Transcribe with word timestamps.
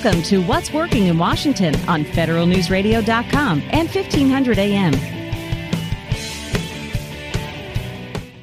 Welcome 0.00 0.22
to 0.24 0.38
What's 0.42 0.72
Working 0.72 1.06
in 1.06 1.18
Washington 1.18 1.74
on 1.88 2.04
federalnewsradio.com 2.04 3.62
and 3.70 3.88
1500 3.90 4.56
AM. 4.56 4.92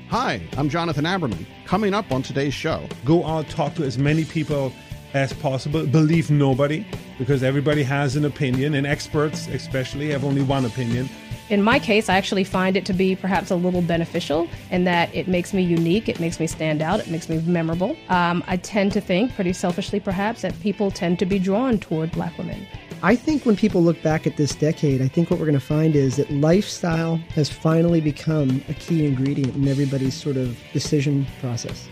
Hi, 0.10 0.42
I'm 0.58 0.68
Jonathan 0.68 1.06
Aberman. 1.06 1.46
Coming 1.64 1.94
up 1.94 2.12
on 2.12 2.24
today's 2.24 2.54
show, 2.54 2.86
go 3.06 3.26
out, 3.26 3.48
talk 3.48 3.74
to 3.76 3.86
as 3.86 3.98
many 3.98 4.26
people 4.26 4.74
as 5.14 5.32
possible. 5.32 5.88
Believe 5.88 6.30
nobody, 6.30 6.86
because 7.18 7.42
everybody 7.42 7.84
has 7.84 8.18
an 8.18 8.26
opinion, 8.26 8.74
and 8.74 8.86
experts, 8.86 9.48
especially, 9.48 10.10
have 10.10 10.26
only 10.26 10.42
one 10.42 10.66
opinion. 10.66 11.08
In 11.48 11.62
my 11.62 11.78
case, 11.78 12.10
I 12.10 12.18
actually 12.18 12.44
find 12.44 12.76
it 12.76 12.88
to 12.88 12.94
be 12.94 13.16
perhaps 13.16 13.52
a 13.52 13.56
little 13.56 13.84
beneficial 13.84 14.48
in 14.72 14.84
that 14.86 15.14
it 15.14 15.28
makes 15.28 15.54
me 15.54 15.62
unique, 15.62 16.10
it 16.10 16.20
makes 16.20 16.40
me 16.40 16.48
stand 16.48 16.82
out, 16.82 17.00
it 17.00 17.08
makes 17.08 17.30
me 17.30 17.40
memorable. 17.42 17.96
Um, 18.10 18.44
I 18.48 18.58
tend 18.58 18.94
to 18.94 19.02
think, 19.02 19.36
pretty 19.36 19.54
selfishly 19.54 20.00
perhaps, 20.00 20.42
that 20.42 20.60
people 20.62 20.90
tend 20.90 21.20
to 21.20 21.26
be 21.28 21.38
drawn 21.38 21.78
toward 21.78 22.12
black 22.14 22.36
women. 22.40 22.66
I 23.04 23.16
think 23.16 23.46
when 23.46 23.56
people 23.56 23.84
look 23.84 24.02
back 24.02 24.26
at 24.26 24.38
this 24.38 24.56
decade, 24.56 25.04
I 25.04 25.08
think 25.08 25.30
what 25.30 25.40
we're 25.40 25.46
going 25.46 25.60
to 25.60 25.64
find 25.64 25.96
is 25.96 26.16
that 26.16 26.32
lifestyle 26.32 27.18
has 27.36 27.48
finally 27.48 28.02
become 28.02 28.64
a 28.68 28.74
key 28.74 29.06
ingredient 29.06 29.56
in 29.56 29.68
everybody's 29.68 30.16
sort 30.16 30.38
of 30.38 30.58
decision 30.74 31.28
process. 31.42 31.88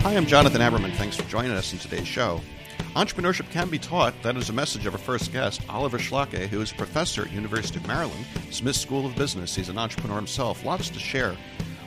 Hi, 0.00 0.14
I'm 0.14 0.26
Jonathan 0.26 0.60
Aberman. 0.60 0.92
Thanks 0.96 1.16
for 1.16 1.26
joining 1.26 1.52
us 1.52 1.72
in 1.72 1.78
today's 1.78 2.06
show. 2.06 2.42
Entrepreneurship 2.94 3.50
can 3.50 3.70
be 3.70 3.78
taught. 3.78 4.12
That 4.22 4.36
is 4.36 4.50
a 4.50 4.52
message 4.52 4.84
of 4.84 4.92
our 4.92 4.98
first 4.98 5.32
guest, 5.32 5.62
Oliver 5.70 5.96
Schlake, 5.96 6.48
who 6.48 6.60
is 6.60 6.72
professor 6.72 7.22
at 7.22 7.32
University 7.32 7.78
of 7.78 7.86
Maryland, 7.86 8.26
Smith 8.50 8.76
School 8.76 9.06
of 9.06 9.16
Business. 9.16 9.56
He's 9.56 9.70
an 9.70 9.78
entrepreneur 9.78 10.16
himself. 10.16 10.62
Lots 10.62 10.90
to 10.90 10.98
share. 10.98 11.34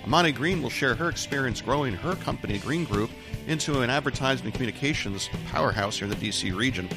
Amani 0.04 0.32
Green 0.32 0.64
will 0.64 0.72
share 0.72 0.96
her 0.96 1.08
experience 1.08 1.62
growing 1.62 1.94
her 1.94 2.16
company, 2.16 2.58
Green 2.58 2.86
Group, 2.86 3.12
into 3.46 3.82
an 3.82 3.92
advertising 3.92 4.52
communications 4.52 5.30
powerhouse 5.52 5.98
here 5.98 6.06
in 6.06 6.10
the 6.10 6.16
D.C. 6.16 6.52
region. 6.54 6.90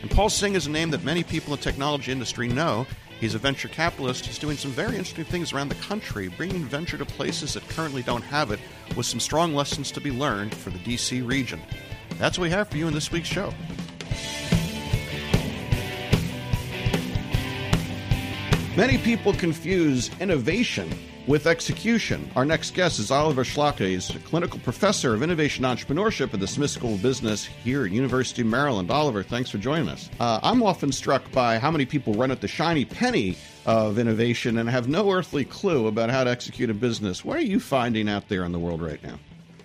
And 0.00 0.10
Paul 0.10 0.30
Singh 0.30 0.54
is 0.54 0.66
a 0.66 0.70
name 0.70 0.90
that 0.92 1.04
many 1.04 1.22
people 1.22 1.52
in 1.52 1.58
the 1.58 1.64
technology 1.64 2.12
industry 2.12 2.48
know. 2.48 2.86
He's 3.20 3.34
a 3.34 3.38
venture 3.38 3.68
capitalist. 3.68 4.24
He's 4.24 4.38
doing 4.38 4.56
some 4.56 4.70
very 4.70 4.96
interesting 4.96 5.26
things 5.26 5.52
around 5.52 5.68
the 5.68 5.74
country, 5.76 6.28
bringing 6.28 6.64
venture 6.64 6.96
to 6.96 7.04
places 7.04 7.52
that 7.54 7.68
currently 7.68 8.02
don't 8.02 8.24
have 8.24 8.50
it, 8.50 8.60
with 8.96 9.04
some 9.04 9.20
strong 9.20 9.54
lessons 9.54 9.90
to 9.92 10.00
be 10.00 10.10
learned 10.10 10.54
for 10.54 10.70
the 10.70 10.78
D.C. 10.78 11.20
region. 11.20 11.60
That's 12.18 12.38
what 12.38 12.44
we 12.44 12.50
have 12.50 12.68
for 12.68 12.76
you 12.76 12.86
in 12.88 12.94
this 12.94 13.10
week's 13.10 13.28
show. 13.28 13.52
Many 18.76 18.98
people 18.98 19.32
confuse 19.32 20.10
innovation 20.18 20.90
with 21.26 21.46
execution. 21.46 22.28
Our 22.36 22.44
next 22.44 22.74
guest 22.74 22.98
is 22.98 23.10
Oliver 23.10 23.44
Schlake. 23.44 23.78
He's 23.78 24.10
a 24.10 24.18
clinical 24.18 24.58
professor 24.58 25.14
of 25.14 25.22
innovation 25.22 25.64
entrepreneurship 25.64 26.34
at 26.34 26.40
the 26.40 26.46
Smith 26.46 26.70
School 26.70 26.94
of 26.94 27.02
Business 27.02 27.44
here 27.44 27.84
at 27.84 27.92
University 27.92 28.42
of 28.42 28.48
Maryland. 28.48 28.90
Oliver, 28.90 29.22
thanks 29.22 29.48
for 29.48 29.58
joining 29.58 29.88
us. 29.88 30.10
Uh, 30.20 30.40
I'm 30.42 30.62
often 30.62 30.92
struck 30.92 31.30
by 31.32 31.58
how 31.58 31.70
many 31.70 31.86
people 31.86 32.14
run 32.14 32.30
at 32.30 32.40
the 32.40 32.48
shiny 32.48 32.84
penny 32.84 33.36
of 33.64 33.98
innovation 33.98 34.58
and 34.58 34.68
have 34.68 34.88
no 34.88 35.10
earthly 35.12 35.44
clue 35.44 35.86
about 35.86 36.10
how 36.10 36.24
to 36.24 36.30
execute 36.30 36.68
a 36.68 36.74
business. 36.74 37.24
What 37.24 37.36
are 37.36 37.42
you 37.42 37.60
finding 37.60 38.08
out 38.08 38.28
there 38.28 38.44
in 38.44 38.52
the 38.52 38.58
world 38.58 38.82
right 38.82 39.02
now? 39.02 39.18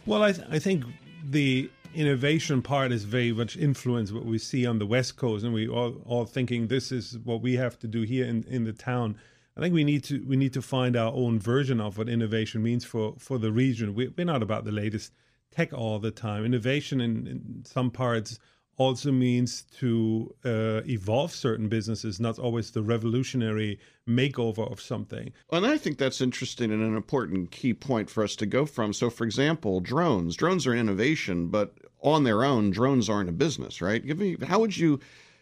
Well, 0.05 0.23
I, 0.23 0.31
th- 0.31 0.47
I 0.50 0.59
think 0.59 0.86
the 1.23 1.70
innovation 1.94 2.62
part 2.62 2.92
is 2.92 3.04
very 3.04 3.32
much 3.32 3.58
influenced 3.58 4.14
what 4.14 4.26
we 4.26 4.38
see 4.38 4.66
on 4.66 4.80
the 4.80 4.86
West 4.86 5.16
Coast, 5.16 5.44
and 5.44 5.54
we 5.54 5.68
all 5.68 6.02
all 6.06 6.26
thinking 6.26 6.68
this 6.68 6.92
is 6.92 7.18
what 7.20 7.42
we 7.42 7.56
have 7.56 7.78
to 7.80 7.88
do 7.88 8.02
here 8.02 8.26
in, 8.26 8.44
in 8.44 8.64
the 8.64 8.73
town. 8.73 9.18
I 9.58 9.62
think 9.62 9.73
we 9.73 9.84
need 9.84 10.04
to 10.06 10.23
we 10.26 10.38
need 10.38 10.54
to 10.54 10.62
find 10.62 10.95
our 10.95 11.14
own 11.14 11.40
version 11.40 11.82
of 11.82 11.98
what 11.98 12.10
innovation 12.10 12.64
means 12.64 12.86
for 12.86 13.16
for 13.17 13.38
the 13.38 13.52
region. 13.52 13.94
We, 13.95 14.08
are 14.17 14.26
not 14.26 14.44
about 14.44 14.66
the 14.66 14.72
latest 14.72 15.14
tech 15.52 15.73
all 15.73 15.99
the 15.99 16.11
time. 16.11 16.45
Innovation 16.45 17.02
in, 17.02 17.28
in 17.28 17.64
some 17.66 17.92
parts 17.92 18.39
also 18.80 19.12
means 19.12 19.64
to 19.78 20.34
uh, 20.45 20.82
evolve 20.88 21.34
certain 21.34 21.67
businesses, 21.67 22.17
not 22.20 22.40
always 22.40 22.72
the 22.72 22.82
revolutionary 22.82 23.78
makeover 24.08 24.72
of 24.72 24.80
something. 24.80 25.34
And 25.52 25.66
I 25.66 25.78
think 25.78 25.98
that's 25.98 26.22
interesting 26.22 26.72
and 26.72 26.82
an 26.82 26.95
important 26.95 27.52
key 27.52 27.73
point 27.73 28.10
for 28.10 28.23
us 28.23 28.38
to 28.38 28.45
go 28.45 28.66
from. 28.66 28.94
So, 28.94 29.10
for 29.10 29.26
example, 29.26 29.82
drones. 29.82 30.38
Drones 30.38 30.66
are 30.66 30.73
innovation, 30.73 31.50
but 31.50 31.78
on 32.02 32.23
their 32.23 32.45
own, 32.45 32.72
drones 32.72 33.10
aren't 33.10 33.30
a 33.30 33.34
business, 33.34 33.82
right? 33.82 34.04
Give 34.04 34.17
me 34.17 34.38
how 34.48 34.60
would 34.60 34.78
you 34.78 35.02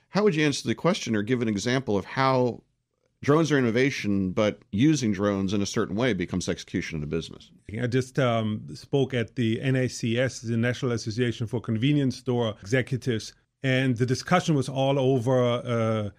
how 0.10 0.24
would 0.24 0.34
you 0.36 0.44
answer 0.44 0.68
the 0.68 0.74
question 0.74 1.16
or 1.16 1.22
give 1.22 1.44
an 1.44 1.48
example 1.48 1.96
of 1.96 2.06
how 2.06 2.64
drones 3.28 3.52
are 3.52 3.58
innovation, 3.58 4.32
but 4.32 4.60
using 4.72 5.12
drones 5.12 5.54
in 5.54 5.62
a 5.62 5.66
certain 5.66 5.98
way 5.98 6.14
becomes 6.14 6.48
execution 6.48 6.98
in 6.98 7.04
a 7.04 7.06
business. 7.06 7.52
I 7.84 7.86
just 7.86 8.18
um, 8.20 8.66
spoke 8.74 9.14
at 9.14 9.36
the 9.36 9.60
NACS, 9.60 10.48
the 10.48 10.56
National 10.56 10.94
Association 10.94 11.46
for 11.46 11.60
Convenience 11.60 12.16
Store 12.16 12.56
Executives, 12.62 13.34
and 13.64 13.98
the 13.98 14.06
discussion 14.06 14.56
was 14.56 14.70
all 14.70 14.98
over 14.98 15.36
uh, 15.44 16.10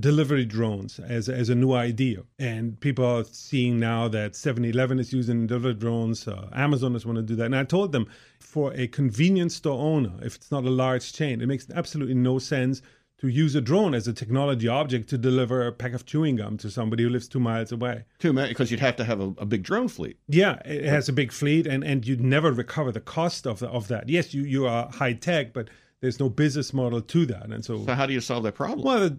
delivery 0.00 0.44
drones 0.44 0.98
as, 0.98 1.28
as 1.28 1.50
a 1.50 1.54
new 1.54 1.72
idea. 1.72 2.24
And 2.40 2.80
people 2.80 3.04
are 3.04 3.22
seeing 3.22 3.78
now 3.78 4.08
that 4.08 4.34
7 4.34 4.64
Eleven 4.64 4.98
is 4.98 5.12
using 5.12 5.46
delivery 5.46 5.74
drones, 5.74 6.26
uh, 6.26 6.48
Amazon 6.52 6.96
is 6.96 7.06
want 7.06 7.14
to 7.14 7.22
do 7.22 7.36
that. 7.36 7.44
And 7.44 7.54
I 7.54 7.62
told 7.62 7.92
them 7.92 8.08
for 8.40 8.72
a 8.74 8.88
convenience 8.88 9.54
store 9.54 9.80
owner, 9.80 10.14
if 10.20 10.34
it's 10.34 10.50
not 10.50 10.64
a 10.64 10.70
large 10.70 11.12
chain, 11.12 11.40
it 11.40 11.46
makes 11.46 11.68
absolutely 11.70 12.14
no 12.14 12.40
sense 12.40 12.82
to 13.18 13.28
use 13.28 13.54
a 13.54 13.60
drone 13.60 13.94
as 13.94 14.06
a 14.06 14.12
technology 14.12 14.68
object 14.68 15.08
to 15.08 15.18
deliver 15.18 15.66
a 15.66 15.72
pack 15.72 15.94
of 15.94 16.04
chewing 16.04 16.36
gum 16.36 16.58
to 16.58 16.70
somebody 16.70 17.02
who 17.02 17.08
lives 17.08 17.28
two 17.28 17.40
miles 17.40 17.72
away. 17.72 18.04
Two 18.18 18.32
because 18.32 18.70
you'd 18.70 18.80
have 18.80 18.96
to 18.96 19.04
have 19.04 19.20
a, 19.20 19.34
a, 19.38 19.46
big 19.46 19.62
drone 19.62 19.88
fleet. 19.88 20.18
Yeah, 20.28 20.60
it 20.64 20.84
has 20.84 21.08
a 21.08 21.12
big 21.12 21.32
fleet, 21.32 21.66
and, 21.66 21.82
and 21.82 22.06
you'd 22.06 22.20
never 22.20 22.52
recover 22.52 22.92
the 22.92 23.00
cost 23.00 23.46
of 23.46 23.60
the, 23.60 23.68
of 23.68 23.88
that. 23.88 24.08
Yes, 24.08 24.34
you 24.34 24.42
you 24.42 24.66
are 24.66 24.90
high 24.92 25.14
tech, 25.14 25.54
but 25.54 25.70
there's 26.02 26.20
no 26.20 26.28
business 26.28 26.74
model 26.74 27.00
to 27.00 27.26
that, 27.26 27.46
and 27.46 27.64
so. 27.64 27.84
So 27.86 27.94
how 27.94 28.04
do 28.04 28.12
you 28.12 28.20
solve 28.20 28.42
that 28.42 28.54
problem? 28.54 28.82
Well, 28.82 29.10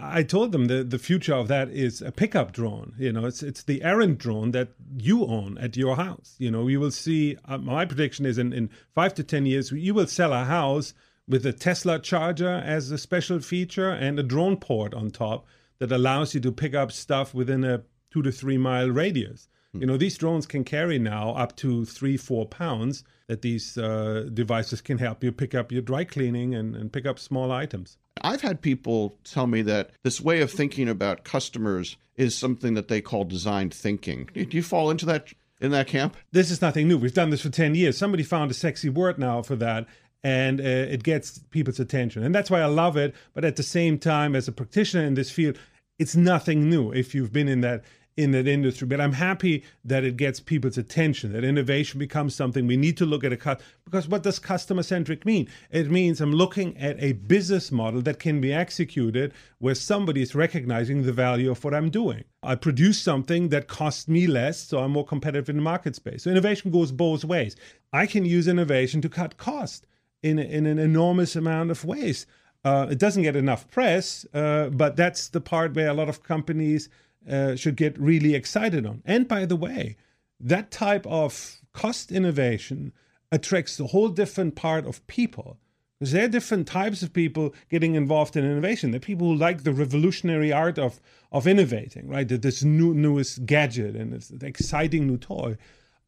I 0.00 0.22
told 0.22 0.52
them 0.52 0.66
the 0.66 0.84
the 0.84 0.98
future 0.98 1.34
of 1.34 1.48
that 1.48 1.70
is 1.70 2.02
a 2.02 2.12
pickup 2.12 2.52
drone. 2.52 2.94
You 2.98 3.12
know, 3.12 3.24
it's 3.24 3.42
it's 3.42 3.62
the 3.62 3.82
errand 3.82 4.18
drone 4.18 4.50
that 4.50 4.68
you 4.98 5.24
own 5.24 5.56
at 5.58 5.76
your 5.78 5.96
house. 5.96 6.34
You 6.38 6.50
know, 6.50 6.68
you 6.68 6.78
will 6.78 6.90
see. 6.90 7.38
Uh, 7.46 7.56
my 7.58 7.86
prediction 7.86 8.26
is 8.26 8.36
in 8.36 8.52
in 8.52 8.68
five 8.94 9.14
to 9.14 9.24
ten 9.24 9.46
years, 9.46 9.72
you 9.72 9.94
will 9.94 10.06
sell 10.06 10.34
a 10.34 10.44
house 10.44 10.92
with 11.28 11.44
a 11.44 11.52
Tesla 11.52 11.98
charger 11.98 12.62
as 12.64 12.90
a 12.90 12.98
special 12.98 13.40
feature 13.40 13.90
and 13.90 14.18
a 14.18 14.22
drone 14.22 14.56
port 14.56 14.94
on 14.94 15.10
top 15.10 15.46
that 15.78 15.92
allows 15.92 16.34
you 16.34 16.40
to 16.40 16.52
pick 16.52 16.74
up 16.74 16.92
stuff 16.92 17.34
within 17.34 17.64
a 17.64 17.82
two 18.10 18.22
to 18.22 18.32
three 18.32 18.58
mile 18.58 18.88
radius. 18.88 19.48
Hmm. 19.72 19.80
You 19.80 19.86
know, 19.86 19.96
these 19.96 20.16
drones 20.16 20.46
can 20.46 20.64
carry 20.64 20.98
now 20.98 21.30
up 21.30 21.56
to 21.56 21.84
three, 21.84 22.16
four 22.16 22.46
pounds 22.46 23.04
that 23.26 23.42
these 23.42 23.76
uh, 23.76 24.28
devices 24.32 24.80
can 24.80 24.98
help 24.98 25.24
you 25.24 25.32
pick 25.32 25.54
up 25.54 25.72
your 25.72 25.82
dry 25.82 26.04
cleaning 26.04 26.54
and, 26.54 26.76
and 26.76 26.92
pick 26.92 27.06
up 27.06 27.18
small 27.18 27.50
items. 27.50 27.98
I've 28.22 28.40
had 28.40 28.62
people 28.62 29.18
tell 29.24 29.46
me 29.46 29.62
that 29.62 29.90
this 30.02 30.20
way 30.20 30.40
of 30.40 30.50
thinking 30.50 30.88
about 30.88 31.24
customers 31.24 31.96
is 32.16 32.36
something 32.36 32.74
that 32.74 32.88
they 32.88 33.00
call 33.00 33.24
design 33.24 33.70
thinking. 33.70 34.30
Do 34.32 34.46
you 34.50 34.62
fall 34.62 34.90
into 34.90 35.04
that 35.06 35.28
in 35.60 35.70
that 35.72 35.86
camp? 35.86 36.16
This 36.32 36.50
is 36.50 36.62
nothing 36.62 36.88
new. 36.88 36.98
We've 36.98 37.12
done 37.12 37.30
this 37.30 37.42
for 37.42 37.50
10 37.50 37.74
years. 37.74 37.98
Somebody 37.98 38.22
found 38.22 38.50
a 38.50 38.54
sexy 38.54 38.88
word 38.88 39.18
now 39.18 39.42
for 39.42 39.56
that, 39.56 39.86
and 40.24 40.60
uh, 40.60 40.64
it 40.64 41.02
gets 41.02 41.38
people's 41.50 41.80
attention. 41.80 42.22
And 42.22 42.34
that's 42.34 42.50
why 42.50 42.60
I 42.60 42.66
love 42.66 42.96
it. 42.96 43.14
But 43.34 43.44
at 43.44 43.56
the 43.56 43.62
same 43.62 43.98
time, 43.98 44.34
as 44.34 44.48
a 44.48 44.52
practitioner 44.52 45.04
in 45.04 45.14
this 45.14 45.30
field, 45.30 45.58
it's 45.98 46.16
nothing 46.16 46.68
new 46.68 46.92
if 46.92 47.14
you've 47.14 47.32
been 47.32 47.48
in 47.48 47.60
that 47.62 47.84
in 48.16 48.30
that 48.30 48.46
industry. 48.46 48.86
But 48.86 49.00
I'm 49.00 49.12
happy 49.12 49.62
that 49.84 50.04
it 50.04 50.16
gets 50.16 50.40
people's 50.40 50.78
attention, 50.78 51.32
that 51.32 51.44
innovation 51.44 51.98
becomes 51.98 52.34
something 52.34 52.66
we 52.66 52.76
need 52.76 52.96
to 52.96 53.06
look 53.06 53.24
at 53.24 53.32
a 53.32 53.36
cut 53.36 53.60
because 53.84 54.08
what 54.08 54.22
does 54.22 54.38
customer 54.38 54.82
centric 54.82 55.26
mean? 55.26 55.48
It 55.70 55.90
means 55.90 56.20
I'm 56.20 56.32
looking 56.32 56.76
at 56.78 57.00
a 57.02 57.12
business 57.12 57.70
model 57.70 58.00
that 58.02 58.18
can 58.18 58.40
be 58.40 58.52
executed 58.52 59.32
where 59.58 59.74
somebody 59.74 60.22
is 60.22 60.34
recognizing 60.34 61.02
the 61.02 61.12
value 61.12 61.50
of 61.50 61.62
what 61.62 61.74
I'm 61.74 61.90
doing. 61.90 62.24
I 62.42 62.54
produce 62.54 63.00
something 63.00 63.50
that 63.50 63.68
costs 63.68 64.08
me 64.08 64.26
less, 64.26 64.58
so 64.60 64.78
I'm 64.78 64.92
more 64.92 65.06
competitive 65.06 65.50
in 65.50 65.56
the 65.56 65.62
market 65.62 65.94
space. 65.94 66.22
So 66.22 66.30
innovation 66.30 66.70
goes 66.70 66.92
both 66.92 67.24
ways. 67.24 67.54
I 67.92 68.06
can 68.06 68.24
use 68.24 68.48
innovation 68.48 69.00
to 69.02 69.08
cut 69.08 69.36
cost 69.36 69.86
in, 70.28 70.38
in 70.38 70.66
an 70.66 70.78
enormous 70.78 71.36
amount 71.36 71.70
of 71.70 71.84
ways. 71.84 72.26
Uh, 72.64 72.86
it 72.90 72.98
doesn't 72.98 73.22
get 73.22 73.36
enough 73.36 73.68
press, 73.70 74.26
uh, 74.34 74.68
but 74.70 74.96
that's 74.96 75.28
the 75.28 75.40
part 75.40 75.74
where 75.74 75.88
a 75.88 75.94
lot 75.94 76.08
of 76.08 76.22
companies 76.22 76.88
uh, 77.30 77.54
should 77.54 77.76
get 77.76 77.98
really 77.98 78.34
excited 78.34 78.84
on. 78.84 79.02
And 79.04 79.28
by 79.28 79.44
the 79.46 79.56
way, 79.56 79.96
that 80.40 80.70
type 80.70 81.06
of 81.06 81.60
cost 81.72 82.10
innovation 82.10 82.92
attracts 83.30 83.78
a 83.80 83.86
whole 83.86 84.08
different 84.08 84.54
part 84.54 84.86
of 84.86 85.06
people. 85.06 85.58
Because 85.98 86.12
there 86.12 86.24
are 86.24 86.28
different 86.28 86.66
types 86.66 87.02
of 87.02 87.12
people 87.12 87.54
getting 87.70 87.94
involved 87.94 88.36
in 88.36 88.44
innovation. 88.44 88.90
There 88.90 88.98
are 88.98 89.00
people 89.00 89.28
who 89.28 89.34
like 89.34 89.62
the 89.62 89.72
revolutionary 89.72 90.52
art 90.52 90.78
of, 90.78 91.00
of 91.32 91.46
innovating, 91.46 92.06
right? 92.06 92.28
This 92.28 92.62
new, 92.62 92.92
newest 92.92 93.46
gadget 93.46 93.96
and 93.96 94.12
this 94.12 94.30
exciting 94.42 95.06
new 95.06 95.16
toy. 95.16 95.56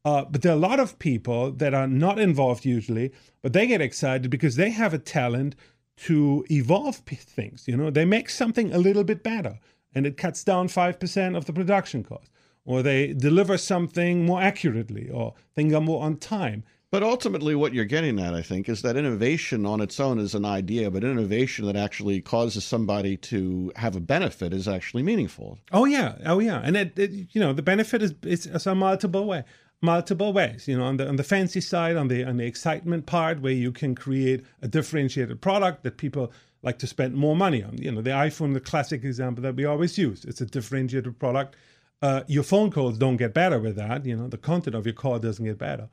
Uh, 0.09 0.25
but 0.25 0.41
there 0.41 0.53
are 0.53 0.57
a 0.57 0.69
lot 0.71 0.81
of 0.81 0.99
people 0.99 1.53
that 1.53 1.75
are 1.75 1.87
not 1.87 2.19
involved 2.19 2.65
usually, 2.65 3.13
but 3.43 3.53
they 3.53 3.67
get 3.67 3.83
excited 3.83 4.31
because 4.31 4.57
they 4.57 4.71
have 4.71 4.95
a 4.95 4.99
talent 4.99 5.55
to 5.99 6.47
evolve 6.51 6.97
things. 6.97 7.69
You 7.69 7.77
know, 7.77 7.91
they 7.91 8.07
make 8.07 8.31
something 8.31 8.73
a 8.73 8.79
little 8.79 9.05
bit 9.05 9.23
better 9.23 9.59
and 9.95 10.07
it 10.07 10.17
cuts 10.17 10.43
down 10.45 10.69
5% 10.69 11.37
of 11.37 11.45
the 11.45 11.53
production 11.53 12.05
cost. 12.05 12.31
Or 12.65 12.83
they 12.83 13.13
deliver 13.13 13.59
something 13.59 14.25
more 14.25 14.41
accurately 14.41 15.11
or 15.11 15.35
things 15.55 15.75
are 15.75 15.81
more 15.83 16.03
on 16.03 16.17
time. 16.17 16.65
But 16.91 17.03
ultimately, 17.03 17.55
what 17.55 17.75
you're 17.75 17.85
getting 17.85 18.19
at, 18.19 18.33
I 18.33 18.41
think, 18.41 18.67
is 18.67 18.81
that 18.81 18.97
innovation 18.97 19.67
on 19.67 19.83
its 19.83 20.01
own 20.01 20.19
is 20.19 20.35
an 20.35 20.47
idea, 20.47 20.91
but 20.91 21.05
innovation 21.05 21.67
that 21.67 21.77
actually 21.77 22.23
causes 22.23 22.65
somebody 22.65 23.19
to 23.19 23.71
have 23.77 23.95
a 23.95 24.01
benefit 24.01 24.55
is 24.55 24.67
actually 24.67 25.03
meaningful. 25.03 25.59
Oh 25.71 25.85
yeah, 25.85 26.17
oh 26.25 26.39
yeah, 26.39 26.63
and 26.65 26.79
it, 26.79 26.99
it 26.99 27.11
you 27.33 27.43
know 27.43 27.53
the 27.53 27.63
benefit 27.63 28.03
is 28.03 28.15
it's, 28.23 28.47
it's 28.47 28.67
a 28.67 28.75
multiple 28.75 29.27
way, 29.27 29.45
multiple 29.81 30.33
ways. 30.33 30.69
You 30.69 30.79
know, 30.79 30.85
on 30.85 30.97
the 30.97 31.09
on 31.09 31.17
the 31.17 31.25
fancy 31.25 31.61
side, 31.61 31.97
on 31.97 32.09
the 32.09 32.25
on 32.25 32.37
the 32.37 32.47
excitement 32.47 33.07
part, 33.07 33.41
where 33.41 33.53
you 33.53 33.73
can 33.73 33.95
create 33.95 34.45
a 34.63 34.69
differentiated 34.69 35.41
product 35.41 35.83
that 35.85 35.97
people 35.97 36.33
like 36.63 36.79
to 36.79 36.87
spend 36.87 37.15
more 37.15 37.37
money 37.37 37.63
on. 37.63 37.79
You 37.79 37.93
know, 37.93 38.03
the 38.03 38.11
iPhone, 38.11 38.55
the 38.55 38.61
classic 38.61 39.05
example 39.05 39.43
that 39.43 39.55
we 39.55 39.65
always 39.65 39.97
use. 39.97 40.25
It's 40.25 40.41
a 40.41 40.47
differentiated 40.47 41.19
product. 41.19 41.57
Uh, 42.03 42.23
your 42.27 42.43
phone 42.43 42.71
calls 42.71 42.99
don't 42.99 43.17
get 43.17 43.35
better 43.35 43.59
with 43.59 43.77
that. 43.77 44.05
You 44.05 44.17
know, 44.17 44.29
the 44.29 44.39
content 44.39 44.77
of 44.77 44.87
your 44.87 44.95
call 44.95 45.19
doesn't 45.19 45.45
get 45.45 45.59
better. 45.59 45.89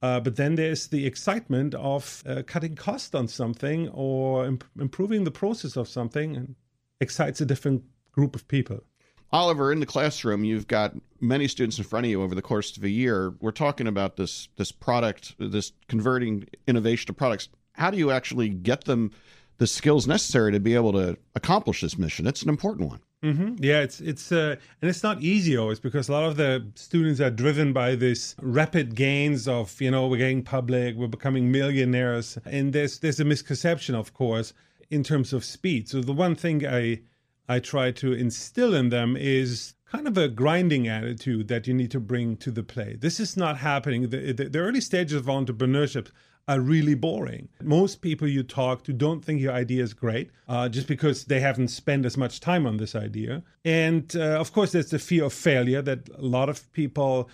Uh, 0.00 0.20
but 0.20 0.36
then 0.36 0.54
there's 0.54 0.86
the 0.88 1.06
excitement 1.06 1.74
of 1.74 2.22
uh, 2.26 2.42
cutting 2.46 2.76
cost 2.76 3.14
on 3.14 3.26
something 3.26 3.88
or 3.88 4.46
imp- 4.46 4.64
improving 4.78 5.24
the 5.24 5.30
process 5.30 5.76
of 5.76 5.88
something 5.88 6.36
and 6.36 6.54
excites 7.00 7.40
a 7.40 7.46
different 7.46 7.82
group 8.12 8.36
of 8.36 8.46
people. 8.48 8.84
Oliver, 9.32 9.72
in 9.72 9.80
the 9.80 9.86
classroom, 9.86 10.44
you've 10.44 10.66
got 10.66 10.94
many 11.20 11.48
students 11.48 11.78
in 11.78 11.84
front 11.84 12.06
of 12.06 12.10
you 12.10 12.22
over 12.22 12.34
the 12.34 12.42
course 12.42 12.76
of 12.76 12.84
a 12.84 12.88
year. 12.88 13.34
We're 13.40 13.50
talking 13.50 13.86
about 13.86 14.16
this 14.16 14.48
this 14.56 14.72
product, 14.72 15.34
this 15.38 15.72
converting 15.88 16.46
innovation 16.66 17.06
to 17.08 17.12
products. 17.12 17.48
How 17.72 17.90
do 17.90 17.98
you 17.98 18.10
actually 18.10 18.48
get 18.48 18.84
them 18.84 19.10
the 19.58 19.66
skills 19.66 20.06
necessary 20.06 20.52
to 20.52 20.60
be 20.60 20.74
able 20.74 20.92
to 20.92 21.18
accomplish 21.34 21.82
this 21.82 21.98
mission? 21.98 22.26
It's 22.26 22.42
an 22.42 22.48
important 22.48 22.88
one. 22.88 23.00
Mm-hmm. 23.22 23.56
Yeah, 23.58 23.80
it's 23.80 24.00
it's 24.00 24.30
uh, 24.30 24.56
and 24.80 24.88
it's 24.88 25.02
not 25.02 25.20
easy 25.20 25.56
always 25.56 25.80
because 25.80 26.08
a 26.08 26.12
lot 26.12 26.24
of 26.24 26.36
the 26.36 26.66
students 26.76 27.20
are 27.20 27.30
driven 27.30 27.72
by 27.72 27.96
this 27.96 28.36
rapid 28.40 28.94
gains 28.94 29.48
of 29.48 29.78
you 29.80 29.90
know 29.90 30.06
we're 30.06 30.18
getting 30.18 30.42
public, 30.42 30.94
we're 30.94 31.08
becoming 31.08 31.50
millionaires, 31.50 32.38
and 32.44 32.72
there's 32.72 33.00
there's 33.00 33.18
a 33.18 33.24
misconception, 33.24 33.96
of 33.96 34.14
course, 34.14 34.54
in 34.88 35.02
terms 35.02 35.32
of 35.32 35.44
speed. 35.44 35.88
So 35.88 36.00
the 36.00 36.12
one 36.12 36.36
thing 36.36 36.64
I 36.64 37.00
I 37.48 37.60
try 37.60 37.90
to 37.92 38.12
instill 38.12 38.74
in 38.74 38.90
them 38.90 39.16
is 39.16 39.74
kind 39.90 40.06
of 40.06 40.18
a 40.18 40.28
grinding 40.28 40.86
attitude 40.86 41.48
that 41.48 41.66
you 41.66 41.74
need 41.74 41.90
to 41.92 42.00
bring 42.00 42.36
to 42.36 42.50
the 42.50 42.62
play. 42.62 42.96
This 43.00 43.18
is 43.18 43.36
not 43.36 43.58
happening. 43.58 44.10
The, 44.10 44.32
the, 44.32 44.44
the 44.48 44.58
early 44.58 44.80
stages 44.80 45.14
of 45.14 45.26
entrepreneurship 45.26 46.08
are 46.46 46.60
really 46.60 46.94
boring. 46.94 47.48
Most 47.62 48.00
people 48.00 48.26
you 48.26 48.42
talk 48.42 48.82
to 48.84 48.92
don't 48.92 49.24
think 49.24 49.40
your 49.40 49.52
idea 49.52 49.82
is 49.82 49.92
great 49.92 50.30
uh, 50.48 50.68
just 50.68 50.88
because 50.88 51.24
they 51.24 51.40
haven't 51.40 51.68
spent 51.68 52.06
as 52.06 52.16
much 52.16 52.40
time 52.40 52.66
on 52.66 52.78
this 52.78 52.94
idea. 52.94 53.42
And 53.64 54.14
uh, 54.16 54.40
of 54.40 54.52
course, 54.52 54.72
there's 54.72 54.90
the 54.90 54.98
fear 54.98 55.24
of 55.24 55.32
failure 55.32 55.82
that 55.82 56.08
a 56.16 56.22
lot 56.22 56.48
of 56.48 56.70
people 56.72 57.28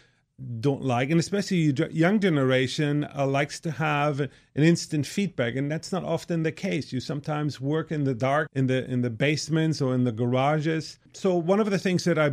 don't 0.61 0.83
like, 0.83 1.11
and 1.11 1.21
especially 1.21 1.73
young 1.93 2.19
generation 2.19 3.07
uh, 3.17 3.27
likes 3.27 3.61
to 3.61 3.71
have 3.71 4.21
an 4.21 4.31
instant 4.57 5.07
feedback, 5.07 5.55
and 5.55 5.71
that's 5.71 5.93
not 5.93 6.03
often 6.05 6.43
the 6.43 6.53
case. 6.53 6.93
You 6.93 7.01
sometimes 7.01 7.61
work 7.61 7.93
in 7.93 8.05
the 8.05 8.15
dark, 8.15 8.49
in 8.53 8.67
the 8.67 8.85
in 8.91 9.03
the 9.03 9.11
basements 9.11 9.81
or 9.81 9.95
in 9.95 10.05
the 10.05 10.13
garages. 10.13 10.99
So 11.13 11.37
one 11.37 11.61
of 11.61 11.71
the 11.71 11.79
things 11.79 12.05
that 12.05 12.19
I 12.19 12.33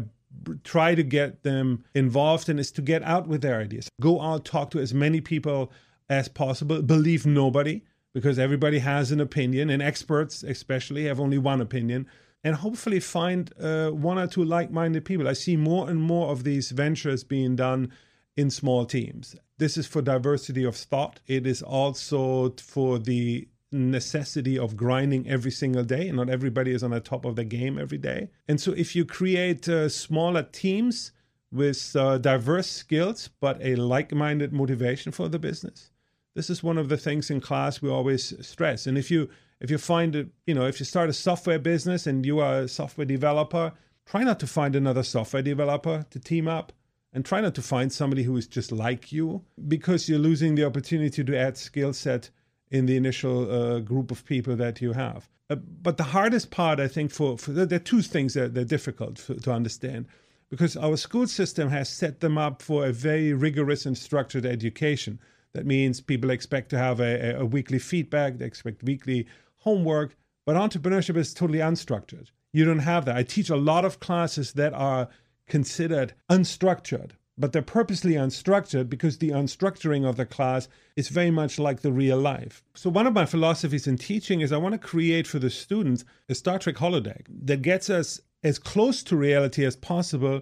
try 0.64 0.96
to 0.96 1.04
get 1.04 1.44
them 1.44 1.84
involved 1.94 2.50
in 2.50 2.58
is 2.58 2.72
to 2.72 2.82
get 2.82 3.04
out 3.04 3.28
with 3.28 3.42
their 3.42 3.60
ideas, 3.60 3.88
go 4.00 4.20
out, 4.20 4.46
talk 4.46 4.72
to 4.72 4.80
as 4.80 4.94
many 4.94 5.22
people 5.22 5.72
as 6.10 6.28
possible. 6.28 6.82
Believe 6.82 7.26
nobody 7.26 7.84
because 8.14 8.40
everybody 8.40 8.80
has 8.80 9.12
an 9.12 9.22
opinion, 9.22 9.70
and 9.70 9.82
experts, 9.82 10.44
especially, 10.44 11.06
have 11.06 11.20
only 11.20 11.38
one 11.38 11.62
opinion. 11.62 12.08
And 12.44 12.56
hopefully, 12.56 13.00
find 13.00 13.52
uh, 13.60 13.92
one 13.92 14.18
or 14.18 14.28
two 14.28 14.44
like 14.44 14.72
minded 14.72 15.06
people. 15.06 15.28
I 15.28 15.34
see 15.34 15.56
more 15.56 15.90
and 15.90 16.02
more 16.02 16.32
of 16.32 16.44
these 16.44 16.72
ventures 16.72 17.24
being 17.24 17.56
done 17.56 17.92
in 18.36 18.50
small 18.50 18.86
teams. 18.86 19.36
This 19.58 19.78
is 19.78 19.86
for 19.86 20.02
diversity 20.02 20.64
of 20.64 20.76
thought. 20.76 21.20
It 21.28 21.46
is 21.46 21.62
also 21.62 22.50
for 22.58 22.98
the 22.98 23.48
necessity 23.72 24.58
of 24.58 24.76
grinding 24.76 25.30
every 25.30 25.52
single 25.52 25.84
day. 25.84 26.12
Not 26.12 26.30
everybody 26.30 26.72
is 26.72 26.84
on 26.84 26.92
the 26.92 27.00
top 27.00 27.26
of 27.26 27.36
the 27.36 27.46
game 27.46 27.78
every 27.78 27.98
day. 27.98 28.30
And 28.48 28.60
so, 28.60 28.72
if 28.72 28.96
you 28.96 29.06
create 29.06 29.70
uh, 29.70 29.88
smaller 29.90 30.44
teams 30.44 31.12
with 31.52 31.96
uh, 31.96 32.18
diverse 32.18 32.68
skills 32.68 33.30
but 33.40 33.62
a 33.62 33.76
like 33.76 34.14
minded 34.14 34.52
motivation 34.52 35.12
for 35.12 35.28
the 35.28 35.40
business, 35.40 35.92
this 36.34 36.50
is 36.50 36.64
one 36.64 36.78
of 36.78 36.90
the 36.90 36.98
things 36.98 37.30
in 37.30 37.42
class 37.42 37.82
we 37.82 37.90
always 37.90 38.34
stress. 38.46 38.88
And 38.88 38.98
if 38.98 39.12
you 39.12 39.30
if 39.62 39.70
you 39.70 39.78
find 39.78 40.16
it, 40.16 40.28
you 40.48 40.56
know, 40.56 40.66
if 40.66 40.80
you 40.80 40.86
start 40.86 41.10
a 41.10 41.14
software 41.14 41.60
business 41.60 42.08
and 42.08 42.26
you 42.26 42.40
are 42.40 42.62
a 42.62 42.68
software 42.68 43.06
developer, 43.06 43.72
try 44.06 44.24
not 44.24 44.40
to 44.40 44.48
find 44.48 44.76
another 44.76 45.04
software 45.04 45.44
developer 45.44 46.06
to 46.10 46.20
team 46.20 46.48
up 46.48 46.74
and 47.14 47.24
try 47.24 47.42
not 47.42 47.54
to 47.56 47.62
find 47.62 47.94
somebody 47.94 48.24
who 48.24 48.36
is 48.36 48.48
just 48.48 48.72
like 48.72 49.12
you 49.12 49.44
because 49.68 50.10
you're 50.10 50.20
losing 50.20 50.56
the 50.56 50.66
opportunity 50.66 51.24
to 51.24 51.38
add 51.38 51.58
skill 51.58 51.94
set 51.94 52.32
in 52.72 52.88
the 52.88 52.98
initial 52.98 53.52
uh, 53.52 53.80
group 53.80 54.10
of 54.10 54.26
people 54.26 54.56
that 54.56 54.82
you 54.82 54.94
have. 54.94 55.30
Uh, 55.50 55.56
but 55.56 55.98
the 55.98 56.04
hardest 56.04 56.50
part, 56.50 56.80
I 56.80 56.88
think, 56.88 57.12
for, 57.12 57.38
for 57.38 57.52
there 57.52 57.76
are 57.76 57.84
two 57.84 58.02
things 58.02 58.34
that 58.34 58.58
are 58.58 58.64
difficult 58.64 59.20
for, 59.20 59.36
to 59.36 59.52
understand 59.52 60.08
because 60.50 60.76
our 60.76 60.98
school 60.98 61.28
system 61.28 61.70
has 61.70 61.88
set 61.88 62.20
them 62.20 62.38
up 62.38 62.62
for 62.62 62.86
a 62.86 62.92
very 62.92 63.34
rigorous 63.34 63.86
and 63.86 63.98
structured 63.98 64.46
education. 64.46 65.20
That 65.54 65.66
means 65.66 66.02
people 66.02 66.30
expect 66.30 66.70
to 66.70 66.78
have 66.78 67.00
a, 67.00 67.36
a 67.36 67.46
weekly 67.46 67.80
feedback, 67.80 68.38
they 68.38 68.46
expect 68.46 68.84
weekly 68.84 69.28
homework, 69.62 70.16
but 70.46 70.56
entrepreneurship 70.56 71.18
is 71.18 71.34
totally 71.34 71.60
unstructured. 71.60 72.28
You 72.54 72.66
don't 72.66 72.80
have 72.80 73.06
that. 73.06 73.16
I 73.16 73.24
teach 73.24 73.50
a 73.50 73.56
lot 73.56 73.86
of 73.86 74.00
classes 74.00 74.54
that 74.54 74.74
are 74.74 75.08
considered 75.48 76.14
unstructured, 76.30 77.12
but 77.38 77.54
they're 77.54 77.62
purposely 77.62 78.14
unstructured 78.14 78.90
because 78.90 79.18
the 79.18 79.30
unstructuring 79.30 80.08
of 80.08 80.18
the 80.18 80.26
class 80.26 80.68
is 80.96 81.10
very 81.10 81.32
much 81.32 81.58
like 81.58 81.82
the 81.82 81.92
real 81.92 82.18
life. 82.18 82.64
So, 82.76 82.90
one 82.90 83.08
of 83.08 83.14
my 83.14 83.26
philosophies 83.26 83.88
in 83.88 83.98
teaching 83.98 84.42
is 84.42 84.52
I 84.52 84.58
want 84.58 84.74
to 84.74 84.80
create 84.80 85.28
for 85.28 85.40
the 85.40 85.50
students 85.50 86.04
a 86.30 86.36
Star 86.36 86.60
Trek 86.60 86.76
holodeck 86.76 87.26
that 87.44 87.62
gets 87.62 87.90
us 87.90 88.20
as 88.44 88.60
close 88.60 89.04
to 89.04 89.16
reality 89.16 89.66
as 89.66 89.76
possible 89.76 90.42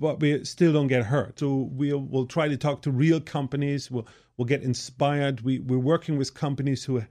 but 0.00 0.18
we 0.18 0.42
still 0.44 0.72
don't 0.72 0.88
get 0.88 1.04
hurt. 1.04 1.38
So 1.38 1.68
we'll 1.72 2.00
we'll 2.00 2.26
try 2.26 2.48
to 2.48 2.56
talk 2.56 2.82
to 2.82 2.90
real 2.90 3.20
companies. 3.20 3.90
We'll 3.90 4.08
we'll 4.36 4.46
get 4.46 4.62
inspired. 4.62 5.42
We 5.42 5.58
we're 5.58 5.78
working 5.78 6.16
with 6.16 6.34
companies 6.34 6.84
who 6.84 7.02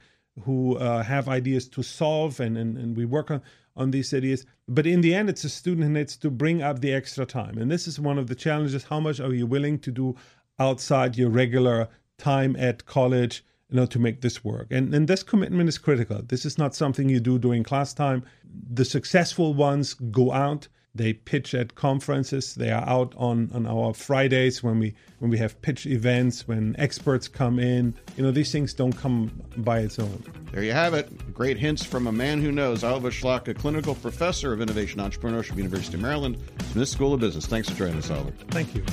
who 0.44 0.78
uh, 0.78 1.04
have 1.04 1.28
ideas 1.28 1.68
to 1.70 1.84
solve, 1.84 2.40
and, 2.40 2.58
and 2.58 2.78
and 2.78 2.98
we 2.98 3.06
work 3.06 3.32
on 3.32 3.42
on 3.76 3.92
these 3.92 4.14
ideas. 4.14 4.46
But 4.68 4.86
in 4.86 5.02
the 5.02 5.14
end, 5.14 5.30
it's 5.30 5.44
a 5.44 5.50
student 5.50 5.88
who 5.88 5.94
needs 5.94 6.18
to 6.18 6.30
bring 6.30 6.62
up 6.62 6.80
the 6.80 6.94
extra 6.94 7.26
time, 7.26 7.58
and 7.58 7.72
this 7.72 7.88
is 7.88 8.00
one 8.00 8.18
of 8.18 8.28
the 8.28 8.36
challenges. 8.36 8.84
How 8.84 9.00
much 9.00 9.20
are 9.20 9.34
you 9.34 9.48
willing 9.48 9.80
to 9.80 9.92
do 9.92 10.16
outside 10.60 11.18
your 11.18 11.30
regular 11.30 11.90
time 12.18 12.56
at 12.58 12.86
college? 12.86 13.44
You 13.72 13.76
know, 13.76 13.86
to 13.86 14.00
make 14.00 14.22
this 14.22 14.44
work. 14.44 14.68
And 14.72 14.96
and 14.96 15.08
this 15.08 15.22
commitment 15.22 15.70
is 15.70 15.78
critical. 15.78 16.24
This 16.24 16.44
is 16.44 16.58
not 16.58 16.74
something 16.74 17.08
you 17.08 17.20
do 17.20 17.38
during 17.38 17.64
class 17.64 17.94
time. 17.94 18.24
The 18.74 18.84
successful 18.84 19.54
ones 19.54 19.94
go 19.94 20.32
out 20.32 20.68
they 21.00 21.14
pitch 21.14 21.56
at 21.56 21.76
conferences. 21.76 22.56
They 22.56 22.72
are 22.72 22.88
out 22.88 23.14
on, 23.18 23.50
on 23.54 23.66
our 23.66 23.94
Fridays 23.94 24.62
when 24.62 24.78
we 24.80 24.94
when 25.20 25.32
we 25.32 25.38
have 25.38 25.60
pitch 25.62 25.86
events, 25.86 26.48
when 26.48 26.76
experts 26.78 27.28
come 27.28 27.60
in. 27.60 27.94
You 28.16 28.24
know, 28.24 28.32
these 28.32 28.52
things 28.52 28.74
don't 28.74 28.94
come 28.94 29.32
by 29.58 29.80
its 29.80 29.98
own. 29.98 30.24
There 30.52 30.64
you 30.64 30.72
have 30.72 30.94
it. 30.94 31.34
Great 31.34 31.58
hints 31.58 31.84
from 31.84 32.08
a 32.08 32.12
man 32.12 32.42
who 32.42 32.52
knows. 32.52 32.84
Oliver 32.84 33.12
Schlake, 33.12 33.48
a 33.48 33.54
clinical 33.54 33.96
professor 33.96 34.54
of 34.54 34.62
innovation 34.62 35.00
entrepreneurship, 35.00 35.58
University 35.58 35.96
of 35.96 36.02
Maryland, 36.02 36.38
Smith 36.72 36.90
School 36.90 37.14
of 37.14 37.20
Business. 37.20 37.46
Thanks 37.46 37.70
for 37.70 37.76
joining 37.76 37.98
us, 37.98 38.10
Oliver. 38.12 38.32
Thank 38.50 38.76
you. 38.76 38.84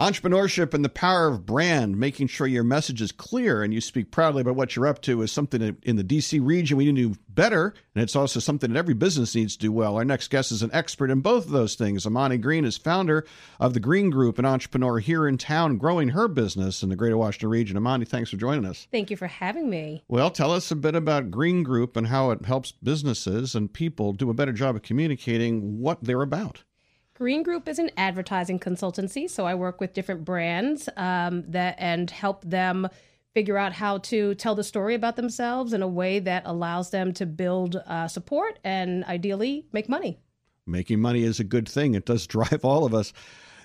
Entrepreneurship 0.00 0.74
and 0.74 0.84
the 0.84 0.88
power 0.88 1.26
of 1.26 1.44
brand, 1.44 1.98
making 1.98 2.28
sure 2.28 2.46
your 2.46 2.62
message 2.62 3.02
is 3.02 3.10
clear 3.10 3.64
and 3.64 3.74
you 3.74 3.80
speak 3.80 4.12
proudly 4.12 4.42
about 4.42 4.54
what 4.54 4.76
you're 4.76 4.86
up 4.86 5.02
to, 5.02 5.22
is 5.22 5.32
something 5.32 5.76
in 5.82 5.96
the 5.96 6.04
DC 6.04 6.40
region 6.40 6.76
we 6.76 6.84
need 6.84 7.02
to 7.02 7.14
do 7.14 7.20
better. 7.28 7.74
And 7.96 8.02
it's 8.04 8.14
also 8.14 8.38
something 8.38 8.72
that 8.72 8.78
every 8.78 8.94
business 8.94 9.34
needs 9.34 9.56
to 9.56 9.60
do 9.60 9.72
well. 9.72 9.96
Our 9.96 10.04
next 10.04 10.28
guest 10.28 10.52
is 10.52 10.62
an 10.62 10.70
expert 10.72 11.10
in 11.10 11.20
both 11.20 11.46
of 11.46 11.50
those 11.50 11.74
things. 11.74 12.06
Amani 12.06 12.38
Green 12.38 12.64
is 12.64 12.76
founder 12.76 13.26
of 13.58 13.74
the 13.74 13.80
Green 13.80 14.08
Group, 14.10 14.38
an 14.38 14.44
entrepreneur 14.44 15.00
here 15.00 15.26
in 15.26 15.36
town 15.36 15.78
growing 15.78 16.10
her 16.10 16.28
business 16.28 16.84
in 16.84 16.90
the 16.90 16.96
greater 16.96 17.18
Washington 17.18 17.48
region. 17.48 17.76
Amani, 17.76 18.04
thanks 18.04 18.30
for 18.30 18.36
joining 18.36 18.66
us. 18.66 18.86
Thank 18.92 19.10
you 19.10 19.16
for 19.16 19.26
having 19.26 19.68
me. 19.68 20.04
Well, 20.06 20.30
tell 20.30 20.52
us 20.52 20.70
a 20.70 20.76
bit 20.76 20.94
about 20.94 21.32
Green 21.32 21.64
Group 21.64 21.96
and 21.96 22.06
how 22.06 22.30
it 22.30 22.44
helps 22.44 22.70
businesses 22.70 23.56
and 23.56 23.72
people 23.72 24.12
do 24.12 24.30
a 24.30 24.34
better 24.34 24.52
job 24.52 24.76
of 24.76 24.82
communicating 24.82 25.80
what 25.80 26.04
they're 26.04 26.22
about. 26.22 26.62
Green 27.18 27.42
Group 27.42 27.66
is 27.66 27.80
an 27.80 27.90
advertising 27.96 28.60
consultancy, 28.60 29.28
so 29.28 29.44
I 29.44 29.56
work 29.56 29.80
with 29.80 29.92
different 29.92 30.24
brands 30.24 30.88
um, 30.96 31.42
that 31.48 31.74
and 31.76 32.08
help 32.08 32.44
them 32.44 32.88
figure 33.34 33.58
out 33.58 33.72
how 33.72 33.98
to 33.98 34.36
tell 34.36 34.54
the 34.54 34.62
story 34.62 34.94
about 34.94 35.16
themselves 35.16 35.72
in 35.72 35.82
a 35.82 35.88
way 35.88 36.20
that 36.20 36.44
allows 36.46 36.90
them 36.90 37.12
to 37.14 37.26
build 37.26 37.74
uh, 37.74 38.06
support 38.06 38.60
and 38.62 39.02
ideally 39.06 39.66
make 39.72 39.88
money. 39.88 40.20
Making 40.64 41.00
money 41.00 41.24
is 41.24 41.40
a 41.40 41.44
good 41.44 41.68
thing. 41.68 41.96
It 41.96 42.06
does 42.06 42.24
drive 42.28 42.64
all 42.64 42.84
of 42.84 42.94
us. 42.94 43.12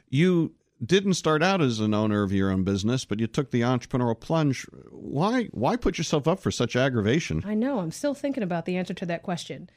You 0.09 0.55
didn't 0.83 1.13
start 1.13 1.43
out 1.43 1.61
as 1.61 1.79
an 1.79 1.93
owner 1.93 2.23
of 2.23 2.33
your 2.33 2.49
own 2.49 2.63
business, 2.63 3.05
but 3.05 3.19
you 3.19 3.27
took 3.27 3.51
the 3.51 3.61
entrepreneurial 3.61 4.19
plunge. 4.19 4.65
Why 4.89 5.43
why 5.51 5.75
put 5.75 5.99
yourself 5.99 6.27
up 6.27 6.39
for 6.39 6.49
such 6.49 6.75
aggravation? 6.75 7.43
I 7.45 7.53
know. 7.53 7.81
I'm 7.81 7.91
still 7.91 8.15
thinking 8.15 8.41
about 8.41 8.65
the 8.65 8.77
answer 8.77 8.95
to 8.95 9.05
that 9.05 9.21
question. 9.21 9.69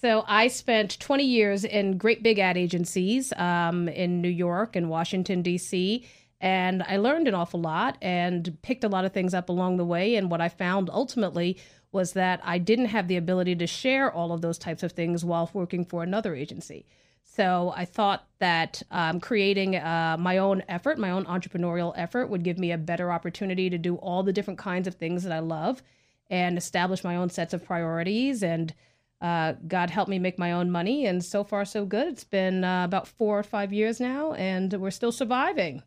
So 0.00 0.24
I 0.26 0.48
spent 0.48 0.98
20 0.98 1.24
years 1.24 1.64
in 1.64 1.98
great 1.98 2.22
big 2.22 2.38
ad 2.38 2.56
agencies 2.56 3.34
um, 3.36 3.86
in 3.86 4.22
New 4.22 4.30
York 4.30 4.74
and 4.74 4.88
Washington, 4.88 5.42
D.C. 5.42 6.06
And 6.40 6.82
I 6.84 6.96
learned 6.96 7.28
an 7.28 7.34
awful 7.34 7.60
lot 7.60 7.98
and 8.00 8.56
picked 8.62 8.82
a 8.82 8.88
lot 8.88 9.04
of 9.04 9.12
things 9.12 9.34
up 9.34 9.50
along 9.50 9.76
the 9.76 9.84
way. 9.84 10.16
And 10.16 10.30
what 10.30 10.40
I 10.40 10.48
found 10.48 10.88
ultimately 10.88 11.58
was 11.92 12.14
that 12.14 12.40
I 12.44 12.56
didn't 12.56 12.86
have 12.86 13.08
the 13.08 13.16
ability 13.16 13.56
to 13.56 13.66
share 13.66 14.10
all 14.10 14.32
of 14.32 14.40
those 14.40 14.56
types 14.56 14.82
of 14.82 14.92
things 14.92 15.22
while 15.22 15.50
working 15.52 15.84
for 15.84 16.02
another 16.02 16.34
agency. 16.34 16.86
So 17.22 17.74
I 17.76 17.84
thought 17.84 18.26
that 18.38 18.82
um, 18.90 19.20
creating 19.20 19.76
uh, 19.76 20.16
my 20.18 20.38
own 20.38 20.62
effort, 20.66 20.98
my 20.98 21.10
own 21.10 21.26
entrepreneurial 21.26 21.92
effort, 21.94 22.28
would 22.28 22.42
give 22.42 22.58
me 22.58 22.72
a 22.72 22.78
better 22.78 23.12
opportunity 23.12 23.68
to 23.68 23.76
do 23.76 23.96
all 23.96 24.22
the 24.22 24.32
different 24.32 24.58
kinds 24.58 24.88
of 24.88 24.94
things 24.94 25.24
that 25.24 25.32
I 25.32 25.40
love 25.40 25.82
and 26.30 26.56
establish 26.56 27.04
my 27.04 27.16
own 27.16 27.28
sets 27.28 27.52
of 27.52 27.66
priorities. 27.66 28.42
And 28.42 28.72
uh, 29.20 29.54
God 29.68 29.90
helped 29.90 30.10
me 30.10 30.18
make 30.18 30.38
my 30.38 30.52
own 30.52 30.70
money. 30.70 31.06
And 31.06 31.24
so 31.24 31.44
far, 31.44 31.64
so 31.64 31.84
good. 31.84 32.08
It's 32.08 32.24
been 32.24 32.64
uh, 32.64 32.84
about 32.84 33.06
four 33.06 33.38
or 33.38 33.42
five 33.42 33.72
years 33.72 34.00
now, 34.00 34.32
and 34.34 34.72
we're 34.72 34.90
still 34.90 35.12
surviving. 35.12 35.82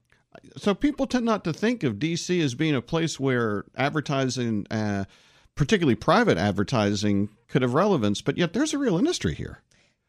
So 0.57 0.73
people 0.73 1.07
tend 1.07 1.25
not 1.25 1.43
to 1.43 1.53
think 1.53 1.83
of 1.83 1.95
DC 1.95 2.41
as 2.41 2.55
being 2.55 2.75
a 2.75 2.81
place 2.81 3.19
where 3.19 3.65
advertising, 3.75 4.65
uh, 4.69 5.05
particularly 5.55 5.95
private 5.95 6.37
advertising, 6.37 7.29
could 7.47 7.61
have 7.61 7.73
relevance, 7.73 8.21
but 8.21 8.37
yet 8.37 8.53
there's 8.53 8.73
a 8.73 8.79
real 8.79 8.97
industry 8.97 9.35
here. 9.35 9.59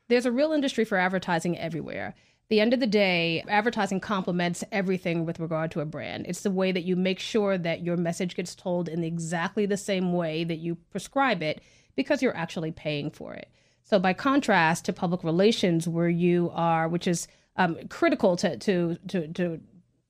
There's 0.09 0.27
a 0.27 0.33
real 0.33 0.53
industry 0.53 0.85
for 0.85 0.99
advertising 0.99 1.59
everywhere. 1.59 2.15
the 2.51 2.61
end 2.61 2.75
of 2.75 2.81
the 2.81 2.87
day, 2.87 3.43
advertising 3.49 4.01
complements 4.01 4.63
everything 4.71 5.25
with 5.25 5.41
regard 5.41 5.71
to 5.71 5.81
a 5.81 5.87
brand. 5.87 6.27
It's 6.29 6.43
the 6.43 6.51
way 6.51 6.73
that 6.73 6.85
you 6.85 6.95
make 6.95 7.19
sure 7.19 7.57
that 7.57 7.83
your 7.83 7.97
message 7.97 8.37
gets 8.37 8.55
told 8.55 8.87
in 8.87 9.03
exactly 9.03 9.65
the 9.65 9.79
same 9.79 10.13
way 10.13 10.45
that 10.45 10.59
you 10.59 10.77
prescribe 10.91 11.43
it 11.43 11.63
because 11.97 12.23
you're 12.23 12.37
actually 12.37 12.73
paying 12.73 13.11
for 13.11 13.35
it. 13.35 13.49
So, 13.83 13.99
by 13.99 14.15
contrast 14.15 14.85
to 14.87 14.93
public 14.93 15.23
relations, 15.23 15.87
where 15.87 16.09
you 16.09 16.51
are, 16.55 16.89
which 16.89 17.07
is 17.07 17.29
um, 17.57 17.77
critical 17.89 18.37
to, 18.37 18.57
to, 18.57 18.97
to, 19.09 19.29
to 19.29 19.61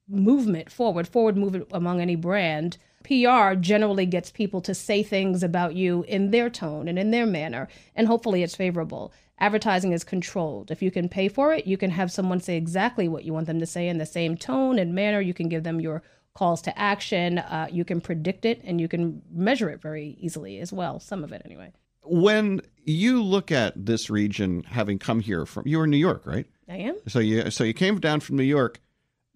movement 0.09 0.71
forward, 0.71 1.09
forward 1.09 1.37
movement 1.37 1.69
among 1.73 2.01
any 2.01 2.17
brand, 2.17 2.79
PR 3.05 3.55
generally 3.55 4.07
gets 4.07 4.31
people 4.31 4.61
to 4.63 4.75
say 4.75 5.03
things 5.03 5.43
about 5.43 5.75
you 5.75 6.05
in 6.05 6.31
their 6.31 6.49
tone 6.49 6.89
and 6.89 6.99
in 6.99 7.11
their 7.11 7.27
manner, 7.27 7.69
and 7.95 8.07
hopefully 8.07 8.43
it's 8.43 8.57
favorable. 8.57 9.13
Advertising 9.39 9.93
is 9.93 10.05
controlled. 10.05 10.71
If 10.71 10.81
you 10.81 10.91
can 10.91 11.09
pay 11.09 11.29
for 11.29 11.53
it, 11.53 11.67
you 11.67 11.77
can 11.77 11.91
have 11.91 12.13
someone 12.13 12.41
say 12.41 12.57
exactly 12.57 13.09
what 13.09 13.25
you 13.25 13.33
want 13.33 13.47
them 13.47 13.59
to 13.61 13.67
say 13.67 13.89
in 13.89 13.99
the 13.99 14.07
same 14.07 14.37
tone 14.37 14.79
and 14.79 14.95
manner. 14.95 15.21
You 15.21 15.35
can 15.35 15.49
give 15.49 15.65
them 15.65 15.81
your 15.81 16.03
calls 16.35 16.61
to 16.63 16.79
action. 16.79 17.39
Uh, 17.39 17.69
you 17.71 17.85
can 17.85 18.01
predict 18.01 18.45
it 18.45 18.61
and 18.65 18.81
you 18.81 18.89
can 18.89 19.23
measure 19.31 19.71
it 19.71 19.81
very 19.81 20.17
easily 20.21 20.59
as 20.59 20.73
well, 20.73 21.01
some 21.01 21.25
of 21.25 21.33
it 21.33 21.43
anyway. 21.45 21.73
When 22.03 22.61
you 22.85 23.23
look 23.23 23.51
at 23.51 23.87
this 23.87 24.11
region, 24.11 24.65
having 24.65 24.99
come 24.99 25.21
here 25.21 25.47
from, 25.47 25.67
you 25.67 25.79
were 25.79 25.85
in 25.85 25.91
New 25.91 25.97
York, 25.97 26.27
right? 26.27 26.47
I 26.69 26.77
am. 26.77 26.97
So 27.09 27.19
you 27.19 27.51
so 27.51 27.65
you 27.65 27.75
came 27.75 27.99
down 28.01 28.21
from 28.21 28.37
New 28.37 28.43
York. 28.43 28.81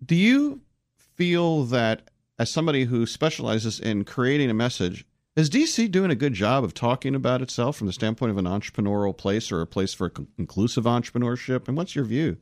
Do 0.04 0.14
you 0.14 0.60
feel 1.14 1.64
that 1.64 2.10
as 2.38 2.52
somebody 2.52 2.84
who 2.84 3.06
specializes 3.06 3.80
in 3.80 4.04
creating 4.04 4.50
a 4.50 4.54
message, 4.54 5.04
is 5.34 5.50
DC 5.50 5.90
doing 5.90 6.10
a 6.10 6.16
good 6.16 6.34
job 6.34 6.64
of 6.64 6.74
talking 6.74 7.14
about 7.14 7.42
itself 7.42 7.76
from 7.76 7.86
the 7.86 7.92
standpoint 7.92 8.30
of 8.30 8.38
an 8.38 8.44
entrepreneurial 8.44 9.16
place 9.16 9.50
or 9.50 9.60
a 9.60 9.66
place 9.66 9.94
for 9.94 10.12
inclusive 10.36 10.84
entrepreneurship? 10.84 11.68
And 11.68 11.76
what's 11.76 11.94
your 11.94 12.04
view? 12.04 12.38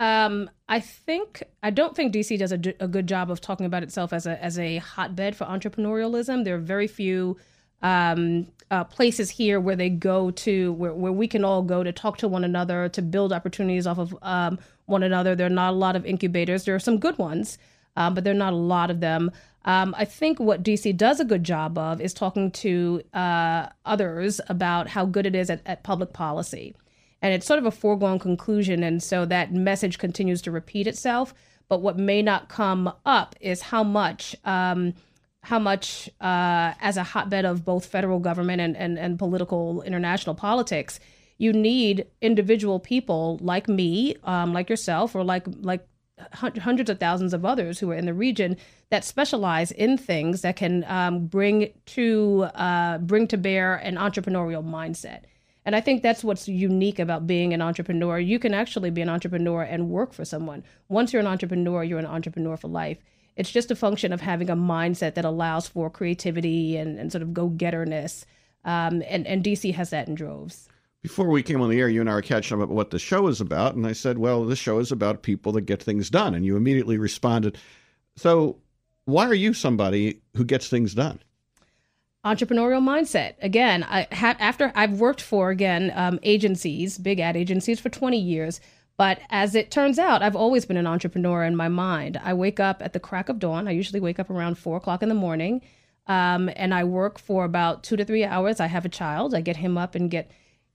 Um, 0.00 0.48
I 0.66 0.80
think 0.80 1.42
I 1.62 1.68
don't 1.70 1.94
think 1.94 2.14
DC 2.14 2.38
does 2.38 2.52
a, 2.52 2.58
good 2.58 3.06
job 3.06 3.30
of 3.30 3.42
talking 3.42 3.66
about 3.66 3.82
itself 3.82 4.14
as 4.14 4.26
a 4.26 4.42
as 4.42 4.58
a 4.58 4.78
hotbed 4.78 5.36
for 5.36 5.44
entrepreneurialism. 5.44 6.44
There 6.44 6.54
are 6.54 6.58
very 6.58 6.86
few 6.86 7.36
um, 7.82 8.46
uh, 8.70 8.84
places 8.84 9.28
here 9.28 9.60
where 9.60 9.76
they 9.76 9.90
go 9.90 10.30
to 10.30 10.72
where, 10.72 10.94
where 10.94 11.12
we 11.12 11.28
can 11.28 11.44
all 11.44 11.62
go 11.62 11.82
to 11.82 11.92
talk 11.92 12.16
to 12.18 12.28
one 12.28 12.44
another 12.44 12.88
to 12.88 13.02
build 13.02 13.30
opportunities 13.30 13.86
off 13.86 13.98
of 13.98 14.16
um, 14.22 14.58
one 14.86 15.02
another. 15.02 15.36
There 15.36 15.46
are 15.46 15.50
not 15.50 15.74
a 15.74 15.76
lot 15.76 15.96
of 15.96 16.06
incubators. 16.06 16.64
There 16.64 16.74
are 16.74 16.80
some 16.80 16.98
good 16.98 17.18
ones, 17.18 17.58
um, 17.94 18.14
but 18.14 18.24
there 18.24 18.32
are 18.32 18.36
not 18.36 18.54
a 18.54 18.56
lot 18.56 18.90
of 18.90 19.00
them. 19.00 19.30
Um, 19.66 19.94
I 19.98 20.06
think 20.06 20.40
what 20.40 20.62
DC 20.62 20.96
does 20.96 21.20
a 21.20 21.26
good 21.26 21.44
job 21.44 21.76
of 21.76 22.00
is 22.00 22.14
talking 22.14 22.50
to 22.52 23.02
uh, 23.12 23.66
others 23.84 24.40
about 24.48 24.88
how 24.88 25.04
good 25.04 25.26
it 25.26 25.34
is 25.34 25.50
at, 25.50 25.60
at 25.66 25.82
public 25.82 26.14
policy. 26.14 26.74
And 27.22 27.34
it's 27.34 27.46
sort 27.46 27.58
of 27.58 27.66
a 27.66 27.70
foregone 27.70 28.18
conclusion. 28.18 28.82
And 28.82 29.02
so 29.02 29.26
that 29.26 29.52
message 29.52 29.98
continues 29.98 30.40
to 30.42 30.50
repeat 30.50 30.86
itself. 30.86 31.34
But 31.68 31.82
what 31.82 31.98
may 31.98 32.22
not 32.22 32.48
come 32.48 32.92
up 33.04 33.36
is 33.40 33.62
how 33.62 33.84
much. 33.84 34.36
Um, 34.44 34.94
how 35.42 35.58
much, 35.58 36.10
uh, 36.20 36.74
as 36.82 36.98
a 36.98 37.02
hotbed 37.02 37.46
of 37.46 37.64
both 37.64 37.86
federal 37.86 38.18
government 38.18 38.60
and, 38.60 38.76
and, 38.76 38.98
and 38.98 39.18
political 39.18 39.80
international 39.82 40.34
politics, 40.34 41.00
you 41.38 41.52
need 41.54 42.06
individual 42.20 42.78
people 42.78 43.38
like 43.40 43.66
me, 43.66 44.16
um, 44.24 44.52
like 44.52 44.68
yourself, 44.68 45.14
or 45.14 45.24
like 45.24 45.46
like 45.62 45.86
hundreds 46.34 46.90
of 46.90 47.00
thousands 47.00 47.32
of 47.32 47.46
others 47.46 47.78
who 47.78 47.90
are 47.90 47.94
in 47.94 48.04
the 48.04 48.12
region 48.12 48.54
that 48.90 49.04
specialize 49.04 49.72
in 49.72 49.96
things 49.96 50.42
that 50.42 50.56
can 50.56 50.84
um, 50.84 51.26
bring 51.26 51.72
to 51.86 52.42
uh, 52.54 52.98
bring 52.98 53.26
to 53.26 53.38
bear 53.38 53.76
an 53.76 53.96
entrepreneurial 53.96 54.62
mindset. 54.62 55.22
And 55.64 55.76
I 55.76 55.80
think 55.80 56.02
that's 56.02 56.24
what's 56.24 56.48
unique 56.48 56.98
about 56.98 57.26
being 57.26 57.52
an 57.52 57.60
entrepreneur. 57.60 58.18
You 58.18 58.38
can 58.38 58.54
actually 58.54 58.90
be 58.90 59.02
an 59.02 59.08
entrepreneur 59.08 59.62
and 59.62 59.90
work 59.90 60.12
for 60.12 60.24
someone. 60.24 60.64
Once 60.88 61.12
you're 61.12 61.20
an 61.20 61.26
entrepreneur, 61.26 61.84
you're 61.84 61.98
an 61.98 62.06
entrepreneur 62.06 62.56
for 62.56 62.68
life. 62.68 62.98
It's 63.36 63.50
just 63.50 63.70
a 63.70 63.76
function 63.76 64.12
of 64.12 64.20
having 64.20 64.50
a 64.50 64.56
mindset 64.56 65.14
that 65.14 65.24
allows 65.24 65.68
for 65.68 65.90
creativity 65.90 66.76
and, 66.76 66.98
and 66.98 67.12
sort 67.12 67.22
of 67.22 67.34
go 67.34 67.48
getterness. 67.48 68.24
Um, 68.64 69.02
and, 69.06 69.26
and 69.26 69.44
DC 69.44 69.74
has 69.74 69.90
that 69.90 70.08
in 70.08 70.14
droves 70.14 70.68
before 71.02 71.28
we 71.28 71.42
came 71.42 71.60
on 71.62 71.70
the 71.70 71.80
air, 71.80 71.88
you 71.88 72.00
and 72.00 72.10
I 72.10 72.14
were 72.14 72.22
catching 72.22 72.58
up 72.58 72.64
about 72.64 72.74
what 72.74 72.90
the 72.90 72.98
show 72.98 73.26
is 73.28 73.40
about. 73.40 73.74
And 73.74 73.86
I 73.86 73.92
said, 73.92 74.18
well, 74.18 74.44
this 74.44 74.58
show 74.58 74.78
is 74.78 74.92
about 74.92 75.22
people 75.22 75.52
that 75.52 75.62
get 75.62 75.82
things 75.82 76.10
done. 76.10 76.34
And 76.34 76.44
you 76.44 76.56
immediately 76.56 76.98
responded. 76.98 77.56
So, 78.16 78.58
why 79.06 79.26
are 79.26 79.34
you 79.34 79.54
somebody 79.54 80.20
who 80.36 80.44
gets 80.44 80.68
things 80.68 80.94
done? 80.94 81.20
Entrepreneurial 82.24 82.82
mindset. 82.82 83.34
Again, 83.40 83.82
I 83.84 84.06
ha- 84.12 84.36
after 84.38 84.72
I've 84.74 85.00
worked 85.00 85.22
for 85.22 85.50
again 85.50 85.90
um, 85.94 86.18
agencies, 86.22 86.98
big 86.98 87.18
ad 87.18 87.36
agencies 87.36 87.80
for 87.80 87.88
20 87.88 88.18
years. 88.18 88.60
But 88.98 89.20
as 89.30 89.54
it 89.54 89.70
turns 89.70 89.98
out, 89.98 90.22
I've 90.22 90.36
always 90.36 90.66
been 90.66 90.76
an 90.76 90.86
entrepreneur 90.86 91.42
in 91.44 91.56
my 91.56 91.68
mind. 91.68 92.20
I 92.22 92.34
wake 92.34 92.60
up 92.60 92.82
at 92.82 92.92
the 92.92 93.00
crack 93.00 93.30
of 93.30 93.38
dawn. 93.38 93.66
I 93.66 93.70
usually 93.70 94.00
wake 94.00 94.18
up 94.18 94.28
around 94.28 94.58
four 94.58 94.76
o'clock 94.76 95.02
in 95.02 95.08
the 95.08 95.14
morning, 95.14 95.62
um, 96.06 96.50
and 96.54 96.74
I 96.74 96.84
work 96.84 97.18
for 97.18 97.46
about 97.46 97.82
two 97.82 97.96
to 97.96 98.04
three 98.04 98.24
hours. 98.24 98.60
I 98.60 98.66
have 98.66 98.84
a 98.84 98.90
child. 98.90 99.34
I 99.34 99.40
get 99.40 99.56
him 99.56 99.78
up 99.78 99.94
and 99.94 100.10
get 100.10 100.30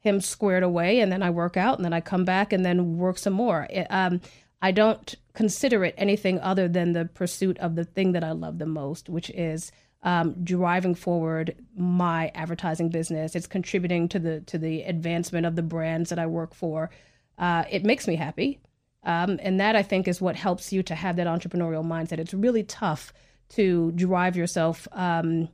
him 0.06 0.22
squared 0.22 0.64
away 0.64 1.00
and 1.00 1.12
then 1.12 1.24
I 1.24 1.32
work 1.32 1.58
out 1.58 1.78
and 1.78 1.84
then 1.84 1.92
I 1.92 2.00
come 2.00 2.26
back 2.26 2.54
and 2.54 2.64
then 2.64 2.98
work 2.98 3.18
some 3.18 3.34
more. 3.34 3.68
It, 3.72 3.88
um, 3.90 4.22
I 4.62 4.72
don't 4.72 5.16
consider 5.34 5.84
it 5.84 5.96
anything 5.98 6.40
other 6.40 6.68
than 6.68 6.94
the 6.94 7.06
pursuit 7.06 7.58
of 7.58 7.76
the 7.76 7.84
thing 7.84 8.12
that 8.12 8.24
I 8.24 8.32
love 8.32 8.60
the 8.60 8.68
most, 8.68 9.10
which 9.10 9.32
is 9.32 9.72
um, 10.06 10.36
driving 10.44 10.96
forward 10.96 11.56
my 11.76 12.32
advertising 12.36 12.90
business. 12.90 13.36
It's 13.36 13.48
contributing 13.48 14.08
to 14.10 14.20
the 14.20 14.40
to 14.42 14.58
the 14.58 14.84
advancement 14.84 15.46
of 15.46 15.56
the 15.56 15.64
brands 15.64 16.12
that 16.12 16.20
I 16.20 16.28
work 16.28 16.54
for. 16.54 16.92
Uh, 17.38 17.66
it 17.70 17.84
makes 17.84 18.08
me 18.08 18.16
happy, 18.16 18.62
um, 19.04 19.40
and 19.42 19.60
that 19.60 19.76
I 19.76 19.82
think 19.82 20.08
is 20.08 20.22
what 20.22 20.36
helps 20.36 20.72
you 20.72 20.84
to 20.84 20.96
have 20.96 21.18
that 21.18 21.28
entrepreneurial 21.28 21.84
mindset. 21.84 22.20
It's 22.20 22.34
really 22.34 22.64
tough 22.64 23.12
to 23.50 23.92
drive 23.94 24.38
yourself 24.38 24.88
um, 24.92 25.50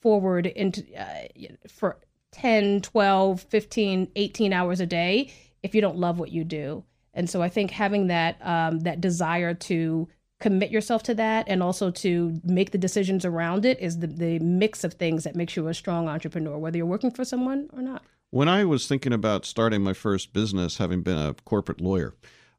forward 0.00 0.46
into 0.46 0.82
uh, 0.98 1.26
for 1.68 1.98
10, 2.32 2.80
12, 2.80 3.42
15, 3.42 4.08
18 4.16 4.52
hours 4.52 4.80
a 4.80 4.86
day 4.86 5.32
if 5.62 5.74
you 5.74 5.80
don't 5.80 5.98
love 5.98 6.18
what 6.18 6.32
you 6.32 6.42
do. 6.42 6.84
And 7.12 7.28
so 7.28 7.42
I 7.42 7.50
think 7.50 7.70
having 7.70 8.06
that 8.06 8.38
um, 8.40 8.80
that 8.80 9.02
desire 9.02 9.52
to 9.52 10.08
commit 10.40 10.70
yourself 10.70 11.02
to 11.04 11.14
that 11.14 11.46
and 11.48 11.62
also 11.62 11.90
to 11.90 12.40
make 12.44 12.72
the 12.72 12.78
decisions 12.78 13.24
around 13.24 13.64
it 13.64 13.78
is 13.78 13.98
the, 13.98 14.06
the 14.06 14.38
mix 14.40 14.84
of 14.84 14.94
things 14.94 15.24
that 15.24 15.36
makes 15.36 15.54
you 15.54 15.68
a 15.68 15.74
strong 15.74 16.08
entrepreneur, 16.08 16.58
whether 16.58 16.76
you're 16.76 16.86
working 16.86 17.10
for 17.10 17.24
someone 17.24 17.68
or 17.72 17.82
not. 17.82 18.02
When 18.30 18.48
I 18.48 18.64
was 18.64 18.86
thinking 18.86 19.12
about 19.12 19.44
starting 19.44 19.82
my 19.82 19.92
first 19.92 20.32
business, 20.32 20.78
having 20.78 21.02
been 21.02 21.18
a 21.18 21.34
corporate 21.44 21.80
lawyer, 21.80 22.14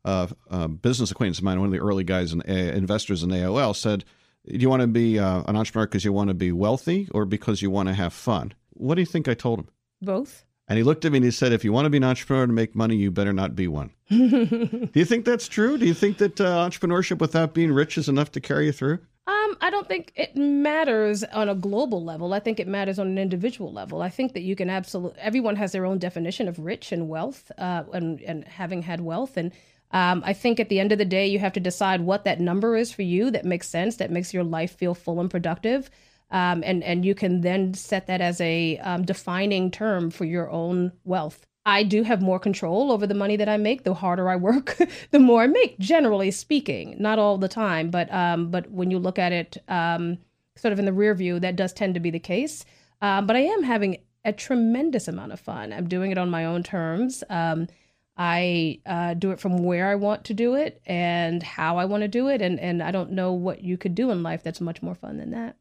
uh, 0.06 0.28
a 0.50 0.68
business 0.68 1.12
acquaintance 1.12 1.40
of 1.40 1.44
mine, 1.44 1.60
one 1.60 1.68
of 1.68 1.74
the 1.74 1.80
early 1.80 2.04
guys 2.04 2.32
and 2.34 2.44
uh, 2.48 2.54
investors 2.54 3.24
in 3.24 3.30
AOL, 3.30 3.76
said, 3.76 4.04
"Do 4.48 4.58
you 4.58 4.70
want 4.70 4.82
to 4.82 4.88
be 4.88 5.20
uh, 5.20 5.44
an 5.48 5.56
entrepreneur 5.56 5.88
because 5.88 6.04
you 6.04 6.12
want 6.12 6.28
to 6.30 6.34
be 6.34 6.52
wealthy 6.52 7.08
or 7.12 7.26
because 7.26 7.62
you 7.62 7.70
want 7.70 7.88
to 7.88 7.94
have 7.94 8.12
fun?" 8.12 8.54
What 8.74 8.96
do 8.96 9.02
you 9.02 9.06
think 9.06 9.28
I 9.28 9.34
told 9.34 9.60
him? 9.60 9.68
Both. 10.02 10.44
And 10.68 10.78
he 10.78 10.84
looked 10.84 11.04
at 11.04 11.12
me 11.12 11.18
and 11.18 11.26
he 11.26 11.32
said, 11.32 11.52
If 11.52 11.64
you 11.64 11.74
want 11.74 11.86
to 11.86 11.90
be 11.90 11.98
an 11.98 12.04
entrepreneur 12.04 12.48
to 12.48 12.54
make 12.54 12.76
money, 12.76 12.96
you 12.96 13.12
better 13.12 13.34
not 13.34 13.56
be 13.56 13.68
one. 13.68 13.92
Do 14.10 14.90
you 14.94 15.06
think 15.06 15.26
that's 15.26 15.48
true? 15.48 15.78
Do 15.78 15.86
you 15.86 15.94
think 15.94 16.18
that 16.20 16.40
uh, 16.40 16.68
entrepreneurship 16.68 17.20
without 17.20 17.54
being 17.54 17.72
rich 17.72 17.98
is 17.98 18.08
enough 18.08 18.32
to 18.34 18.40
carry 18.40 18.68
you 18.68 18.72
through? 18.72 19.00
Um, 19.28 19.58
I 19.62 19.70
don't 19.70 19.88
think 19.88 20.12
it 20.16 20.36
matters 20.36 21.24
on 21.24 21.48
a 21.48 21.56
global 21.56 22.04
level. 22.04 22.34
I 22.34 22.40
think 22.40 22.60
it 22.60 22.68
matters 22.68 23.00
on 23.00 23.08
an 23.08 23.18
individual 23.18 23.72
level. 23.72 24.02
I 24.02 24.10
think 24.10 24.34
that 24.34 24.42
you 24.42 24.56
can 24.56 24.70
absolutely, 24.70 25.20
everyone 25.20 25.58
has 25.58 25.74
their 25.74 25.86
own 25.86 26.00
definition 26.00 26.48
of 26.48 26.58
rich 26.58 26.92
and 26.92 27.08
wealth 27.08 27.52
uh, 27.58 27.84
and, 27.94 28.22
and 28.22 28.46
having 28.46 28.82
had 28.82 29.02
wealth. 29.02 29.38
And 29.38 29.52
um, 29.92 30.24
I 30.26 30.34
think 30.34 30.60
at 30.60 30.70
the 30.70 30.80
end 30.80 30.92
of 30.92 30.98
the 30.98 31.06
day, 31.06 31.28
you 31.28 31.40
have 31.40 31.54
to 31.54 31.60
decide 31.60 32.02
what 32.02 32.24
that 32.24 32.40
number 32.40 32.76
is 32.76 32.92
for 32.92 33.04
you 33.04 33.30
that 33.32 33.46
makes 33.46 33.70
sense, 33.70 33.98
that 33.98 34.12
makes 34.12 34.34
your 34.34 34.44
life 34.44 34.76
feel 34.76 34.94
full 34.94 35.20
and 35.20 35.30
productive. 35.30 35.90
Um, 36.32 36.64
and 36.66 36.84
and 36.84 37.06
you 37.06 37.14
can 37.14 37.42
then 37.42 37.74
set 37.74 38.08
that 38.08 38.22
as 38.22 38.40
a 38.40 38.78
um, 38.80 39.04
defining 39.04 39.70
term 39.70 40.10
for 40.10 40.26
your 40.26 40.50
own 40.50 40.94
wealth. 41.04 41.46
I 41.66 41.84
do 41.84 42.04
have 42.04 42.22
more 42.22 42.40
control 42.40 42.92
over 42.92 43.06
the 43.06 43.14
money 43.14 43.36
that 43.36 43.50
I 43.50 43.58
make. 43.58 43.84
The 43.84 43.94
harder 43.94 44.30
I 44.30 44.36
work, 44.36 44.78
the 45.12 45.20
more 45.20 45.44
I 45.44 45.48
make. 45.48 45.78
Generally 45.78 46.32
speaking, 46.32 46.96
not 47.00 47.20
all 47.20 47.38
the 47.38 47.50
time, 47.50 47.92
but 47.92 48.12
um, 48.14 48.50
but 48.50 48.72
when 48.72 48.92
you 48.92 48.98
look 48.98 49.20
at 49.20 49.34
it, 49.34 49.58
um, 49.68 50.18
sort 50.56 50.72
of 50.72 50.80
in 50.80 50.86
the 50.86 50.94
rear 50.94 51.14
view, 51.14 51.40
that 51.40 51.58
does 51.58 51.74
tend 51.74 51.94
to 51.96 52.00
be 52.00 52.10
the 52.10 52.20
case. 52.20 52.66
Um, 53.02 53.28
but 53.28 53.36
I 53.36 53.42
am 53.42 53.64
having 53.64 53.98
a 54.24 54.32
tremendous 54.32 55.08
amount 55.08 55.34
of 55.34 55.40
fun. 55.40 55.74
I'm 55.74 55.90
doing 55.90 56.12
it 56.12 56.18
on 56.18 56.30
my 56.30 56.46
own 56.46 56.64
terms. 56.64 57.24
Um, 57.30 57.68
I 58.16 58.80
uh, 58.86 59.16
do 59.16 59.32
it 59.32 59.40
from 59.40 59.64
where 59.64 59.90
I 59.90 59.96
want 59.96 60.26
to 60.26 60.34
do 60.34 60.56
it 60.56 60.82
and 60.86 61.42
how 61.42 61.78
I 61.78 61.86
want 61.86 62.02
to 62.02 62.08
do 62.08 62.30
it, 62.30 62.42
and 62.42 62.58
and 62.58 62.82
I 62.82 62.92
don't 62.92 63.12
know 63.12 63.34
what 63.34 63.64
you 63.64 63.78
could 63.78 63.96
do 63.96 64.12
in 64.12 64.24
life 64.24 64.44
that's 64.44 64.62
much 64.62 64.82
more 64.82 64.96
fun 64.96 65.18
than 65.18 65.32
that 65.32 65.58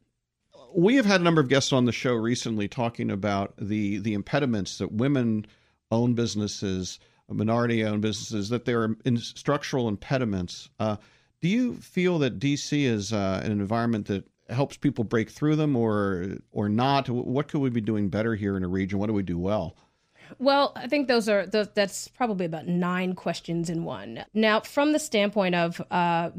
we 0.73 0.95
have 0.95 1.05
had 1.05 1.21
a 1.21 1.23
number 1.23 1.41
of 1.41 1.49
guests 1.49 1.73
on 1.73 1.85
the 1.85 1.91
show 1.91 2.13
recently 2.13 2.67
talking 2.67 3.11
about 3.11 3.53
the 3.57 3.99
the 3.99 4.13
impediments 4.13 4.77
that 4.77 4.91
women 4.91 5.45
own 5.91 6.13
businesses, 6.13 6.99
minority 7.27 7.83
owned 7.83 8.01
businesses, 8.01 8.49
that 8.49 8.65
there 8.65 8.83
are 8.83 8.95
structural 9.17 9.87
impediments. 9.87 10.69
Uh, 10.79 10.97
do 11.41 11.47
you 11.47 11.75
feel 11.75 12.19
that 12.19 12.39
DC 12.39 12.83
is 12.83 13.11
uh, 13.11 13.41
an 13.43 13.51
environment 13.51 14.07
that 14.07 14.25
helps 14.49 14.77
people 14.77 15.03
break 15.03 15.29
through 15.29 15.55
them, 15.55 15.75
or 15.75 16.37
or 16.51 16.69
not? 16.69 17.09
What 17.09 17.47
could 17.47 17.61
we 17.61 17.69
be 17.69 17.81
doing 17.81 18.09
better 18.09 18.35
here 18.35 18.57
in 18.57 18.63
a 18.63 18.67
region? 18.67 18.99
What 18.99 19.07
do 19.07 19.13
we 19.13 19.23
do 19.23 19.37
well? 19.37 19.75
Well, 20.39 20.71
I 20.75 20.87
think 20.87 21.07
those 21.07 21.27
are 21.27 21.45
those, 21.45 21.67
that's 21.73 22.07
probably 22.07 22.45
about 22.45 22.67
nine 22.67 23.15
questions 23.15 23.69
in 23.69 23.83
one. 23.83 24.23
Now, 24.33 24.61
from 24.61 24.93
the 24.93 24.99
standpoint 24.99 25.55
of 25.55 25.81
uh, 25.91 26.31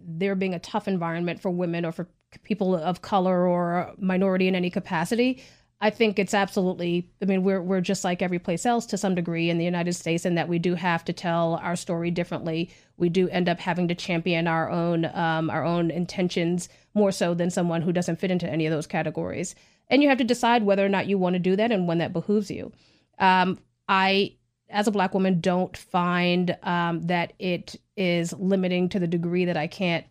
there 0.00 0.34
being 0.34 0.54
a 0.54 0.58
tough 0.58 0.88
environment 0.88 1.40
for 1.40 1.50
women 1.50 1.84
or 1.84 1.92
for 1.92 2.08
people 2.42 2.74
of 2.74 3.02
color 3.02 3.46
or 3.46 3.92
minority 3.98 4.48
in 4.48 4.54
any 4.54 4.70
capacity, 4.70 5.42
I 5.80 5.90
think 5.90 6.18
it's 6.18 6.34
absolutely. 6.34 7.08
I 7.22 7.26
mean, 7.26 7.44
we're 7.44 7.62
we're 7.62 7.80
just 7.80 8.02
like 8.02 8.20
every 8.20 8.40
place 8.40 8.66
else 8.66 8.84
to 8.86 8.98
some 8.98 9.14
degree 9.14 9.48
in 9.48 9.58
the 9.58 9.64
United 9.64 9.92
States, 9.92 10.26
in 10.26 10.34
that 10.34 10.48
we 10.48 10.58
do 10.58 10.74
have 10.74 11.04
to 11.04 11.12
tell 11.12 11.54
our 11.62 11.76
story 11.76 12.10
differently. 12.10 12.70
We 12.96 13.08
do 13.08 13.28
end 13.28 13.48
up 13.48 13.60
having 13.60 13.86
to 13.88 13.94
champion 13.94 14.48
our 14.48 14.68
own 14.68 15.04
um, 15.04 15.50
our 15.50 15.64
own 15.64 15.92
intentions 15.92 16.68
more 16.94 17.12
so 17.12 17.32
than 17.32 17.50
someone 17.50 17.82
who 17.82 17.92
doesn't 17.92 18.18
fit 18.18 18.30
into 18.30 18.48
any 18.50 18.66
of 18.66 18.72
those 18.72 18.88
categories. 18.88 19.54
And 19.88 20.02
you 20.02 20.08
have 20.08 20.18
to 20.18 20.24
decide 20.24 20.64
whether 20.64 20.84
or 20.84 20.88
not 20.88 21.06
you 21.06 21.16
want 21.16 21.34
to 21.34 21.40
do 21.40 21.54
that 21.56 21.70
and 21.70 21.86
when 21.86 21.98
that 21.98 22.12
behooves 22.12 22.50
you. 22.50 22.72
Um, 23.18 23.58
I, 23.88 24.34
as 24.68 24.86
a 24.86 24.92
black 24.92 25.14
woman, 25.14 25.40
don't 25.40 25.76
find 25.76 26.56
um, 26.64 27.02
that 27.02 27.32
it 27.38 27.76
is 27.96 28.32
limiting 28.34 28.88
to 28.90 28.98
the 28.98 29.06
degree 29.06 29.44
that 29.44 29.56
I 29.56 29.66
can't 29.66 30.04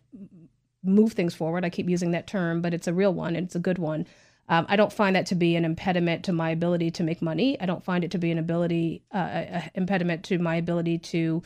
move 0.88 1.12
things 1.12 1.34
forward. 1.34 1.64
I 1.64 1.70
keep 1.70 1.88
using 1.88 2.10
that 2.12 2.26
term, 2.26 2.60
but 2.60 2.74
it's 2.74 2.86
a 2.86 2.94
real 2.94 3.14
one 3.14 3.36
and 3.36 3.46
it's 3.46 3.54
a 3.54 3.60
good 3.60 3.78
one. 3.78 4.06
Um, 4.48 4.64
I 4.68 4.76
don't 4.76 4.92
find 4.92 5.14
that 5.14 5.26
to 5.26 5.34
be 5.34 5.56
an 5.56 5.64
impediment 5.64 6.24
to 6.24 6.32
my 6.32 6.50
ability 6.50 6.90
to 6.92 7.02
make 7.02 7.20
money. 7.20 7.60
I 7.60 7.66
don't 7.66 7.84
find 7.84 8.02
it 8.02 8.10
to 8.12 8.18
be 8.18 8.30
an 8.30 8.38
ability 8.38 9.02
uh, 9.12 9.60
impediment 9.74 10.24
to 10.24 10.38
my 10.38 10.56
ability 10.56 10.98
to 10.98 11.42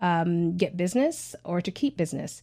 um, 0.00 0.56
get 0.56 0.76
business 0.76 1.34
or 1.44 1.60
to 1.60 1.70
keep 1.70 1.96
business. 1.96 2.42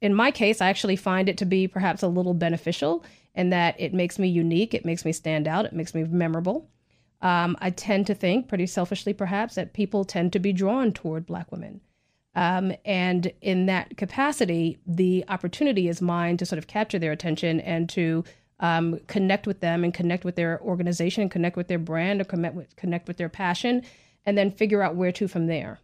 In 0.00 0.14
my 0.14 0.30
case, 0.30 0.60
I 0.60 0.68
actually 0.68 0.96
find 0.96 1.28
it 1.28 1.38
to 1.38 1.46
be 1.46 1.66
perhaps 1.66 2.02
a 2.02 2.08
little 2.08 2.34
beneficial 2.34 3.04
in 3.34 3.50
that 3.50 3.74
it 3.80 3.92
makes 3.92 4.18
me 4.18 4.28
unique, 4.28 4.74
it 4.74 4.84
makes 4.84 5.04
me 5.04 5.12
stand 5.12 5.48
out, 5.48 5.64
it 5.64 5.72
makes 5.72 5.94
me 5.94 6.04
memorable. 6.04 6.68
Um, 7.20 7.56
I 7.60 7.70
tend 7.70 8.06
to 8.08 8.14
think, 8.14 8.48
pretty 8.48 8.66
selfishly 8.66 9.14
perhaps, 9.14 9.54
that 9.54 9.72
people 9.72 10.04
tend 10.04 10.32
to 10.34 10.38
be 10.38 10.52
drawn 10.52 10.92
toward 10.92 11.26
Black 11.26 11.50
women. 11.50 11.80
Um, 12.34 12.72
and 12.84 13.32
in 13.40 13.66
that 13.66 13.96
capacity, 13.96 14.78
the 14.86 15.24
opportunity 15.28 15.88
is 15.88 16.02
mine 16.02 16.36
to 16.38 16.46
sort 16.46 16.58
of 16.58 16.66
capture 16.66 16.98
their 16.98 17.12
attention 17.12 17.60
and 17.60 17.88
to 17.90 18.24
um, 18.60 18.98
connect 19.06 19.46
with 19.46 19.60
them 19.60 19.84
and 19.84 19.92
connect 19.92 20.24
with 20.24 20.36
their 20.36 20.60
organization 20.62 21.22
and 21.22 21.30
connect 21.30 21.56
with 21.56 21.68
their 21.68 21.78
brand 21.78 22.20
or 22.20 22.24
connect 22.24 22.54
with, 22.54 22.74
connect 22.76 23.08
with 23.08 23.16
their 23.16 23.28
passion 23.28 23.82
and 24.26 24.38
then 24.38 24.50
figure 24.50 24.82
out 24.82 24.96
where 24.96 25.12
to 25.12 25.28
from 25.28 25.46
there. 25.46 25.78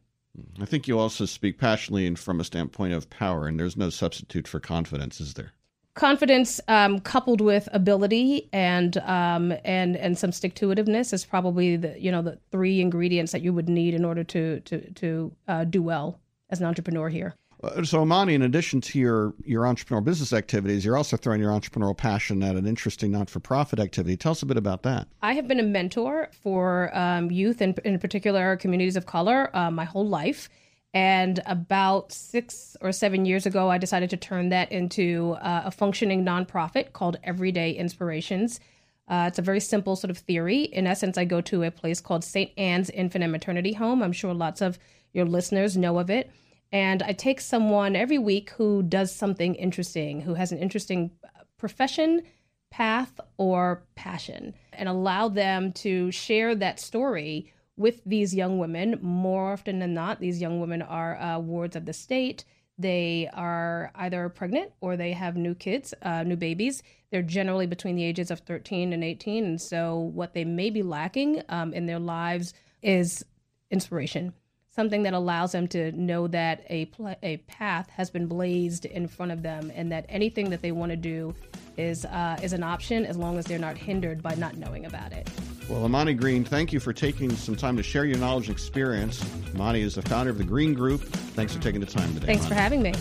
I 0.60 0.64
think 0.64 0.88
you 0.88 0.98
also 0.98 1.24
speak 1.24 1.58
passionately 1.58 2.06
and 2.06 2.18
from 2.18 2.40
a 2.40 2.44
standpoint 2.44 2.94
of 2.94 3.10
power, 3.10 3.46
and 3.46 3.58
there's 3.58 3.76
no 3.76 3.90
substitute 3.90 4.46
for 4.46 4.60
confidence, 4.60 5.20
is 5.20 5.34
there? 5.34 5.52
Confidence 5.94 6.60
um, 6.68 7.00
coupled 7.00 7.40
with 7.40 7.68
ability 7.72 8.48
and 8.52 8.96
um, 8.98 9.52
and 9.64 9.96
and 9.96 10.16
some 10.16 10.30
stick 10.30 10.54
to 10.54 10.68
itiveness 10.68 11.12
is 11.12 11.24
probably 11.24 11.76
the 11.76 12.00
you 12.00 12.12
know 12.12 12.22
the 12.22 12.38
three 12.52 12.80
ingredients 12.80 13.32
that 13.32 13.42
you 13.42 13.52
would 13.52 13.68
need 13.68 13.92
in 13.92 14.04
order 14.04 14.22
to 14.22 14.60
to 14.60 14.92
to 14.92 15.32
uh, 15.48 15.64
do 15.64 15.82
well 15.82 16.20
as 16.50 16.60
an 16.60 16.66
entrepreneur 16.66 17.08
here. 17.08 17.34
Uh, 17.62 17.82
so, 17.84 18.00
Amani, 18.00 18.34
in 18.34 18.42
addition 18.42 18.80
to 18.80 18.98
your, 18.98 19.34
your 19.44 19.64
entrepreneurial 19.64 20.04
business 20.04 20.32
activities, 20.32 20.84
you're 20.84 20.96
also 20.96 21.16
throwing 21.16 21.40
your 21.40 21.50
entrepreneurial 21.50 21.96
passion 21.96 22.42
at 22.42 22.56
an 22.56 22.66
interesting 22.66 23.10
not 23.10 23.28
for 23.28 23.40
profit 23.40 23.78
activity. 23.78 24.16
Tell 24.16 24.32
us 24.32 24.42
a 24.42 24.46
bit 24.46 24.56
about 24.56 24.82
that. 24.84 25.08
I 25.22 25.34
have 25.34 25.46
been 25.46 25.60
a 25.60 25.64
mentor 25.64 26.30
for 26.42 26.96
um, 26.96 27.30
youth, 27.30 27.60
and 27.60 27.78
in, 27.80 27.94
in 27.94 28.00
particular 28.00 28.56
communities 28.56 28.96
of 28.96 29.06
color, 29.06 29.54
uh, 29.54 29.70
my 29.70 29.84
whole 29.84 30.06
life. 30.06 30.48
And 30.92 31.40
about 31.46 32.12
six 32.12 32.76
or 32.80 32.92
seven 32.92 33.24
years 33.24 33.46
ago, 33.46 33.70
I 33.70 33.78
decided 33.78 34.10
to 34.10 34.16
turn 34.16 34.48
that 34.48 34.72
into 34.72 35.36
uh, 35.40 35.62
a 35.66 35.70
functioning 35.70 36.24
nonprofit 36.24 36.92
called 36.92 37.18
Everyday 37.22 37.72
Inspirations. 37.72 38.58
Uh, 39.06 39.26
it's 39.28 39.38
a 39.38 39.42
very 39.42 39.60
simple 39.60 39.96
sort 39.96 40.10
of 40.10 40.18
theory. 40.18 40.62
In 40.62 40.86
essence, 40.86 41.18
I 41.18 41.24
go 41.24 41.40
to 41.42 41.62
a 41.64 41.70
place 41.70 42.00
called 42.00 42.24
St. 42.24 42.50
Anne's 42.56 42.90
Infant 42.90 43.22
and 43.22 43.32
Maternity 43.32 43.72
Home. 43.74 44.02
I'm 44.02 44.12
sure 44.12 44.32
lots 44.32 44.60
of 44.60 44.78
your 45.12 45.24
listeners 45.24 45.76
know 45.76 45.98
of 45.98 46.10
it. 46.10 46.30
And 46.72 47.02
I 47.02 47.12
take 47.12 47.40
someone 47.40 47.96
every 47.96 48.18
week 48.18 48.50
who 48.50 48.82
does 48.82 49.14
something 49.14 49.54
interesting, 49.56 50.20
who 50.20 50.34
has 50.34 50.52
an 50.52 50.58
interesting 50.58 51.10
profession, 51.58 52.22
path, 52.70 53.18
or 53.36 53.82
passion, 53.96 54.54
and 54.72 54.88
allow 54.88 55.28
them 55.28 55.72
to 55.72 56.10
share 56.12 56.54
that 56.54 56.78
story 56.78 57.52
with 57.76 58.02
these 58.04 58.34
young 58.34 58.58
women. 58.58 58.98
More 59.02 59.52
often 59.52 59.80
than 59.80 59.94
not, 59.94 60.20
these 60.20 60.40
young 60.40 60.60
women 60.60 60.80
are 60.80 61.20
uh, 61.20 61.38
wards 61.38 61.74
of 61.74 61.86
the 61.86 61.92
state. 61.92 62.44
They 62.78 63.28
are 63.34 63.90
either 63.96 64.28
pregnant 64.28 64.72
or 64.80 64.96
they 64.96 65.12
have 65.12 65.36
new 65.36 65.54
kids, 65.54 65.92
uh, 66.02 66.22
new 66.22 66.36
babies. 66.36 66.82
They're 67.10 67.22
generally 67.22 67.66
between 67.66 67.96
the 67.96 68.04
ages 68.04 68.30
of 68.30 68.40
13 68.40 68.92
and 68.92 69.02
18. 69.02 69.44
And 69.44 69.60
so, 69.60 69.98
what 69.98 70.34
they 70.34 70.44
may 70.44 70.70
be 70.70 70.82
lacking 70.82 71.42
um, 71.48 71.74
in 71.74 71.86
their 71.86 71.98
lives 71.98 72.54
is 72.82 73.24
inspiration 73.70 74.32
something 74.70 75.02
that 75.02 75.12
allows 75.12 75.52
them 75.52 75.66
to 75.68 75.92
know 75.92 76.26
that 76.28 76.64
a 76.68 76.86
pl- 76.86 77.16
a 77.22 77.38
path 77.48 77.90
has 77.90 78.10
been 78.10 78.26
blazed 78.26 78.84
in 78.84 79.06
front 79.08 79.32
of 79.32 79.42
them, 79.42 79.70
and 79.74 79.90
that 79.92 80.06
anything 80.08 80.50
that 80.50 80.62
they 80.62 80.72
want 80.72 80.90
to 80.90 80.96
do 80.96 81.34
is 81.76 82.04
uh, 82.06 82.38
is 82.42 82.52
an 82.52 82.62
option 82.62 83.04
as 83.04 83.16
long 83.16 83.38
as 83.38 83.44
they're 83.44 83.58
not 83.58 83.76
hindered 83.76 84.22
by 84.22 84.34
not 84.34 84.56
knowing 84.56 84.86
about 84.86 85.12
it. 85.12 85.28
Well, 85.68 85.84
Imani 85.84 86.14
Green, 86.14 86.44
thank 86.44 86.72
you 86.72 86.80
for 86.80 86.92
taking 86.92 87.30
some 87.36 87.56
time 87.56 87.76
to 87.76 87.82
share 87.82 88.04
your 88.04 88.18
knowledge 88.18 88.48
and 88.48 88.56
experience. 88.56 89.24
Imani 89.54 89.82
is 89.82 89.94
the 89.94 90.02
founder 90.02 90.30
of 90.30 90.38
the 90.38 90.44
Green 90.44 90.74
Group. 90.74 91.02
Thanks 91.02 91.54
for 91.54 91.60
taking 91.60 91.80
the 91.80 91.86
time 91.86 92.12
today. 92.14 92.26
Thanks 92.26 92.46
Imani. 92.46 92.54
for 92.54 92.60
having 92.60 92.82
me. 92.82 92.94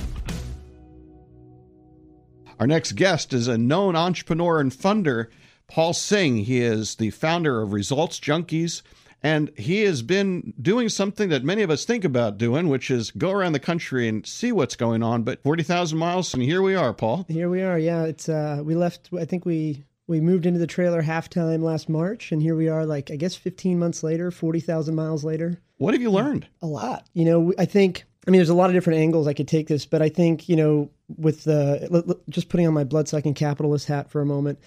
Our 2.60 2.68
next 2.68 2.94
guest 2.94 3.34
is 3.34 3.48
a 3.48 3.58
known 3.58 3.96
entrepreneur 3.96 4.60
and 4.60 4.72
funder, 4.72 5.28
Paul 5.68 5.94
Singh. 5.94 6.38
He 6.38 6.60
is 6.60 6.96
the 6.96 7.12
founder 7.12 7.62
of 7.62 7.74
Results 7.74 8.20
Junkies 8.20 8.82
and 9.22 9.52
he 9.58 9.82
has 9.84 10.02
been 10.02 10.54
doing 10.62 10.90
something 10.90 11.30
that 11.30 11.44
many 11.44 11.62
of 11.62 11.70
us 11.70 11.86
think 11.86 12.06
about 12.06 12.38
doing, 12.38 12.70
which 12.70 12.90
is 12.90 13.12
go 13.12 13.32
around 13.32 13.54
the 13.54 13.60
country 13.60 14.08
and 14.08 14.26
see 14.26 14.52
what's 14.52 14.76
going 14.76 15.04
on. 15.04 15.24
But 15.24 15.44
40,000 15.44 15.98
miles, 15.98 16.34
and 16.34 16.42
here 16.44 16.62
we 16.62 16.76
are, 16.76 16.94
Paul. 16.94 17.26
Here 17.28 17.50
we 17.50 17.62
are. 17.62 17.78
Yeah. 17.78 18.04
It's, 18.04 18.30
uh, 18.30 18.62
we 18.64 18.76
left, 18.76 19.10
I 19.18 19.26
think 19.26 19.46
we, 19.46 19.84
we 20.08 20.22
moved 20.22 20.46
into 20.46 20.60
the 20.60 20.68
trailer 20.68 21.04
halftime 21.04 21.62
last 21.62 21.90
March, 21.90 22.32
and 22.32 22.42
here 22.42 22.56
we 22.56 22.70
are, 22.70 22.86
like, 22.86 23.12
I 23.12 23.16
guess 23.16 23.36
15 23.36 23.78
months 23.78 24.04
later, 24.04 24.32
40,000 24.32 24.96
miles 24.96 25.24
later. 25.24 25.60
What 25.78 25.94
have 25.94 26.02
you 26.02 26.12
learned? 26.12 26.48
A 26.62 26.68
lot. 26.68 27.06
You 27.14 27.26
know, 27.26 27.54
I 27.60 27.66
think, 27.66 28.06
I 28.26 28.32
mean, 28.32 28.40
there's 28.40 28.50
a 28.50 28.56
lot 28.56 28.70
of 28.70 28.74
different 28.74 29.00
angles 29.00 29.28
I 29.28 29.34
could 29.34 29.48
take 29.48 29.68
this, 29.68 29.86
but 29.86 30.02
I 30.02 30.10
think, 30.10 30.48
you 30.48 30.56
know, 30.56 30.90
with 31.18 31.44
the, 31.44 32.18
just 32.30 32.50
putting 32.50 32.68
on 32.68 32.74
my 32.74 32.86
blood 32.86 33.08
sucking 33.08 33.34
capitalist 33.34 33.88
hat 33.88 34.10
for 34.10 34.22
a 34.22 34.26
moment, 34.26 34.60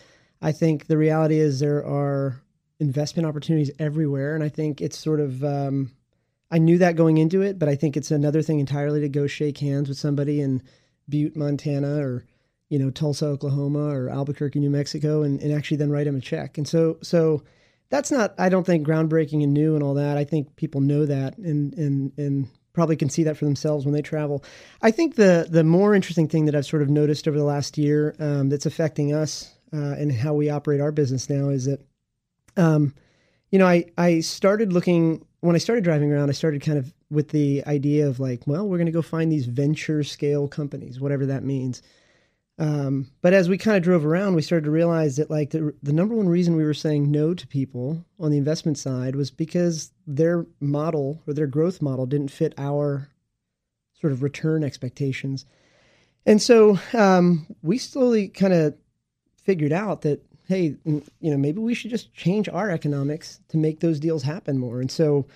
I 0.42 0.52
think 0.52 0.86
the 0.86 0.96
reality 0.96 1.38
is 1.38 1.60
there 1.60 1.84
are 1.84 2.42
investment 2.82 3.26
opportunities 3.26 3.70
everywhere. 3.78 4.34
And 4.34 4.42
I 4.42 4.48
think 4.48 4.80
it's 4.80 4.98
sort 4.98 5.20
of, 5.20 5.42
um, 5.44 5.92
I 6.50 6.58
knew 6.58 6.78
that 6.78 6.96
going 6.96 7.16
into 7.16 7.40
it, 7.40 7.58
but 7.58 7.68
I 7.68 7.76
think 7.76 7.96
it's 7.96 8.10
another 8.10 8.42
thing 8.42 8.58
entirely 8.58 9.00
to 9.00 9.08
go 9.08 9.26
shake 9.26 9.58
hands 9.58 9.88
with 9.88 9.96
somebody 9.96 10.40
in 10.40 10.62
Butte, 11.08 11.36
Montana, 11.36 12.02
or 12.02 12.24
you 12.68 12.78
know 12.78 12.90
Tulsa, 12.90 13.26
Oklahoma, 13.26 13.86
or 13.86 14.10
Albuquerque, 14.10 14.60
New 14.60 14.70
Mexico, 14.70 15.22
and, 15.22 15.40
and 15.40 15.52
actually 15.52 15.78
then 15.78 15.90
write 15.90 16.04
them 16.04 16.16
a 16.16 16.20
check. 16.20 16.58
And 16.58 16.68
so, 16.68 16.98
so 17.02 17.42
that's 17.88 18.10
not, 18.10 18.34
I 18.38 18.48
don't 18.48 18.64
think 18.64 18.86
groundbreaking 18.86 19.42
and 19.42 19.54
new 19.54 19.74
and 19.74 19.82
all 19.82 19.94
that. 19.94 20.16
I 20.18 20.24
think 20.24 20.56
people 20.56 20.80
know 20.80 21.06
that 21.06 21.38
and 21.38 21.72
and 21.74 22.12
and 22.18 22.48
probably 22.72 22.96
can 22.96 23.10
see 23.10 23.22
that 23.24 23.36
for 23.36 23.44
themselves 23.44 23.84
when 23.84 23.94
they 23.94 24.02
travel. 24.02 24.44
I 24.80 24.90
think 24.90 25.14
the 25.14 25.46
the 25.48 25.64
more 25.64 25.94
interesting 25.94 26.28
thing 26.28 26.46
that 26.46 26.54
I've 26.54 26.66
sort 26.66 26.82
of 26.82 26.88
noticed 26.88 27.28
over 27.28 27.38
the 27.38 27.44
last 27.44 27.78
year 27.78 28.14
um, 28.18 28.48
that's 28.48 28.66
affecting 28.66 29.14
us 29.14 29.54
uh, 29.72 29.94
and 29.98 30.12
how 30.12 30.34
we 30.34 30.50
operate 30.50 30.80
our 30.80 30.92
business 30.92 31.30
now 31.30 31.48
is 31.48 31.64
that 31.64 31.80
um, 32.56 32.94
you 33.50 33.58
know, 33.58 33.66
I, 33.66 33.86
I 33.98 34.20
started 34.20 34.72
looking, 34.72 35.24
when 35.40 35.54
I 35.54 35.58
started 35.58 35.84
driving 35.84 36.12
around, 36.12 36.30
I 36.30 36.32
started 36.32 36.62
kind 36.62 36.78
of 36.78 36.92
with 37.10 37.28
the 37.28 37.62
idea 37.66 38.08
of 38.08 38.18
like, 38.20 38.46
well, 38.46 38.66
we're 38.66 38.78
going 38.78 38.86
to 38.86 38.92
go 38.92 39.02
find 39.02 39.30
these 39.30 39.46
venture 39.46 40.02
scale 40.02 40.48
companies, 40.48 41.00
whatever 41.00 41.26
that 41.26 41.44
means. 41.44 41.82
Um, 42.58 43.10
but 43.22 43.32
as 43.32 43.48
we 43.48 43.58
kind 43.58 43.76
of 43.76 43.82
drove 43.82 44.06
around, 44.06 44.34
we 44.34 44.42
started 44.42 44.64
to 44.64 44.70
realize 44.70 45.16
that 45.16 45.30
like 45.30 45.50
the, 45.50 45.74
the 45.82 45.92
number 45.92 46.14
one 46.14 46.28
reason 46.28 46.56
we 46.56 46.64
were 46.64 46.74
saying 46.74 47.10
no 47.10 47.34
to 47.34 47.46
people 47.46 48.04
on 48.20 48.30
the 48.30 48.38
investment 48.38 48.78
side 48.78 49.16
was 49.16 49.30
because 49.30 49.90
their 50.06 50.46
model 50.60 51.22
or 51.26 51.34
their 51.34 51.46
growth 51.46 51.82
model 51.82 52.06
didn't 52.06 52.30
fit 52.30 52.54
our 52.58 53.08
sort 54.00 54.12
of 54.12 54.22
return 54.22 54.62
expectations. 54.62 55.44
And 56.24 56.40
so 56.40 56.78
um, 56.92 57.46
we 57.62 57.78
slowly 57.78 58.28
kind 58.28 58.52
of 58.52 58.74
figured 59.42 59.72
out 59.72 60.02
that 60.02 60.24
hey, 60.48 60.76
you 60.84 61.02
know, 61.20 61.36
maybe 61.36 61.60
we 61.60 61.74
should 61.74 61.90
just 61.90 62.12
change 62.14 62.48
our 62.48 62.70
economics 62.70 63.40
to 63.48 63.56
make 63.56 63.80
those 63.80 64.00
deals 64.00 64.22
happen 64.22 64.58
more. 64.58 64.80
And 64.80 64.90
so 64.90 65.26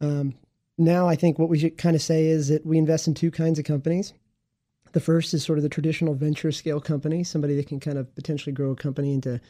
um, 0.00 0.34
now 0.78 1.08
I 1.08 1.16
think 1.16 1.38
what 1.38 1.48
we 1.48 1.58
should 1.58 1.78
kind 1.78 1.96
of 1.96 2.02
say 2.02 2.26
is 2.26 2.48
that 2.48 2.66
we 2.66 2.78
invest 2.78 3.06
in 3.08 3.14
two 3.14 3.30
kinds 3.30 3.58
of 3.58 3.64
companies. 3.64 4.12
The 4.92 5.00
first 5.00 5.34
is 5.34 5.44
sort 5.44 5.58
of 5.58 5.62
the 5.62 5.68
traditional 5.68 6.14
venture 6.14 6.52
scale 6.52 6.80
company, 6.80 7.24
somebody 7.24 7.56
that 7.56 7.68
can 7.68 7.80
kind 7.80 7.98
of 7.98 8.14
potentially 8.14 8.52
grow 8.52 8.70
a 8.72 8.76
company 8.76 9.12
into 9.12 9.40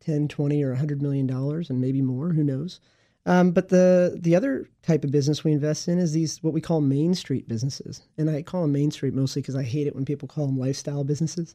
10, 0.00 0.28
20, 0.28 0.62
or 0.62 0.70
100 0.70 1.02
million 1.02 1.26
dollars 1.26 1.70
and 1.70 1.80
maybe 1.80 2.02
more, 2.02 2.30
who 2.30 2.44
knows. 2.44 2.80
Um, 3.24 3.52
but 3.52 3.68
the 3.68 4.18
the 4.20 4.34
other 4.34 4.68
type 4.82 5.04
of 5.04 5.12
business 5.12 5.44
we 5.44 5.52
invest 5.52 5.86
in 5.86 5.98
is 6.00 6.12
these 6.12 6.42
what 6.42 6.52
we 6.52 6.60
call 6.60 6.80
main 6.80 7.14
street 7.14 7.46
businesses, 7.46 8.02
and 8.18 8.28
I 8.28 8.42
call 8.42 8.62
them 8.62 8.72
main 8.72 8.90
street 8.90 9.14
mostly 9.14 9.42
because 9.42 9.54
I 9.54 9.62
hate 9.62 9.86
it 9.86 9.94
when 9.94 10.04
people 10.04 10.26
call 10.26 10.46
them 10.46 10.58
lifestyle 10.58 11.04
businesses. 11.04 11.54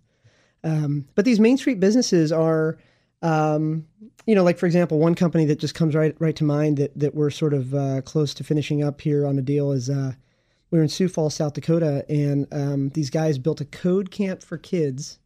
Um, 0.63 1.06
but 1.15 1.25
these 1.25 1.41
main 1.41 1.58
street 1.58 1.82
businesses 1.82 2.32
are 2.32 2.77
um, 3.21 3.86
you 4.25 4.36
know, 4.36 4.43
like 4.43 4.58
for 4.58 4.65
example, 4.65 4.99
one 4.99 5.15
company 5.15 5.45
that 5.45 5.60
just 5.60 5.75
comes 5.75 5.95
right 5.95 6.15
right 6.19 6.36
to 6.36 6.43
mind 6.43 6.77
that 6.77 6.97
that 6.97 7.15
we're 7.15 7.30
sort 7.30 7.53
of 7.53 7.73
uh, 7.73 8.01
close 8.01 8.34
to 8.36 8.43
finishing 8.43 8.84
up 8.84 9.01
here 9.01 9.25
on 9.25 9.39
a 9.39 9.41
deal 9.41 9.71
is 9.71 9.89
uh, 9.89 10.13
we 10.69 10.80
are 10.80 10.84
in 10.84 10.89
Sioux 10.89 11.08
Falls, 11.08 11.36
South 11.36 11.53
Dakota, 11.53 12.06
and 12.10 12.47
um, 12.51 12.89
these 12.89 13.10
guys 13.10 13.38
built 13.38 13.62
a 13.62 13.65
code 13.65 14.12
camp 14.12 14.43
for 14.43 14.58
kids 14.58 15.19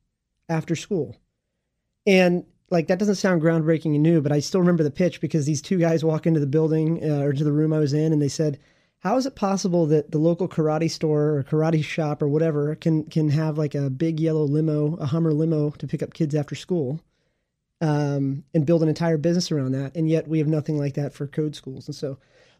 after 0.47 0.75
school, 0.75 1.17
and 2.06 2.45
like 2.69 2.88
that 2.88 2.99
doesn't 2.99 3.15
sound 3.15 3.41
groundbreaking 3.41 3.95
and 3.95 4.04
new, 4.04 4.21
but 4.21 4.32
I 4.32 4.39
still 4.39 4.62
remember 4.62 4.84
the 4.84 4.91
pitch 4.91 5.19
because 5.19 5.45
these 5.45 5.62
two 5.62 5.77
guys 5.77 6.06
walk 6.06 6.25
into 6.25 6.39
the 6.39 6.47
building 6.47 7.04
uh, 7.04 7.23
or 7.23 7.34
to 7.34 7.43
the 7.43 7.51
room 7.51 7.73
I 7.73 7.80
was 7.80 7.93
in, 7.93 8.13
and 8.13 8.21
they 8.21 8.30
said. 8.30 8.60
How 9.04 9.17
is 9.17 9.25
it 9.25 9.36
possible 9.36 9.88
that 9.88 10.12
the 10.12 10.19
local 10.19 10.47
karate 10.47 10.91
store 10.91 11.38
or 11.38 11.43
karate 11.43 11.84
shop 11.84 12.21
or 12.21 12.27
whatever 12.27 12.75
can 12.75 13.04
can 13.06 13.30
have 13.30 13.58
like 13.58 13.73
a 13.73 13.89
big 13.89 14.19
yellow 14.19 14.43
limo, 14.43 14.95
a 14.97 15.08
Hummer 15.08 15.34
limo 15.34 15.71
to 15.71 15.88
pick 15.88 16.04
up 16.04 16.13
kids 16.13 16.36
after 16.36 16.54
school? 16.54 16.99
Um, 17.82 18.44
and 18.54 18.65
build 18.65 18.84
an 18.84 18.89
entire 18.89 19.17
business 19.17 19.52
around 19.52 19.74
that. 19.74 19.96
And 19.96 20.10
yet 20.10 20.28
we 20.28 20.38
have 20.38 20.48
nothing 20.48 20.78
like 20.78 20.94
that 20.94 21.13
for 21.13 21.28
code 21.28 21.56
schools. 21.56 21.88
And 21.88 21.96
so, 21.96 22.17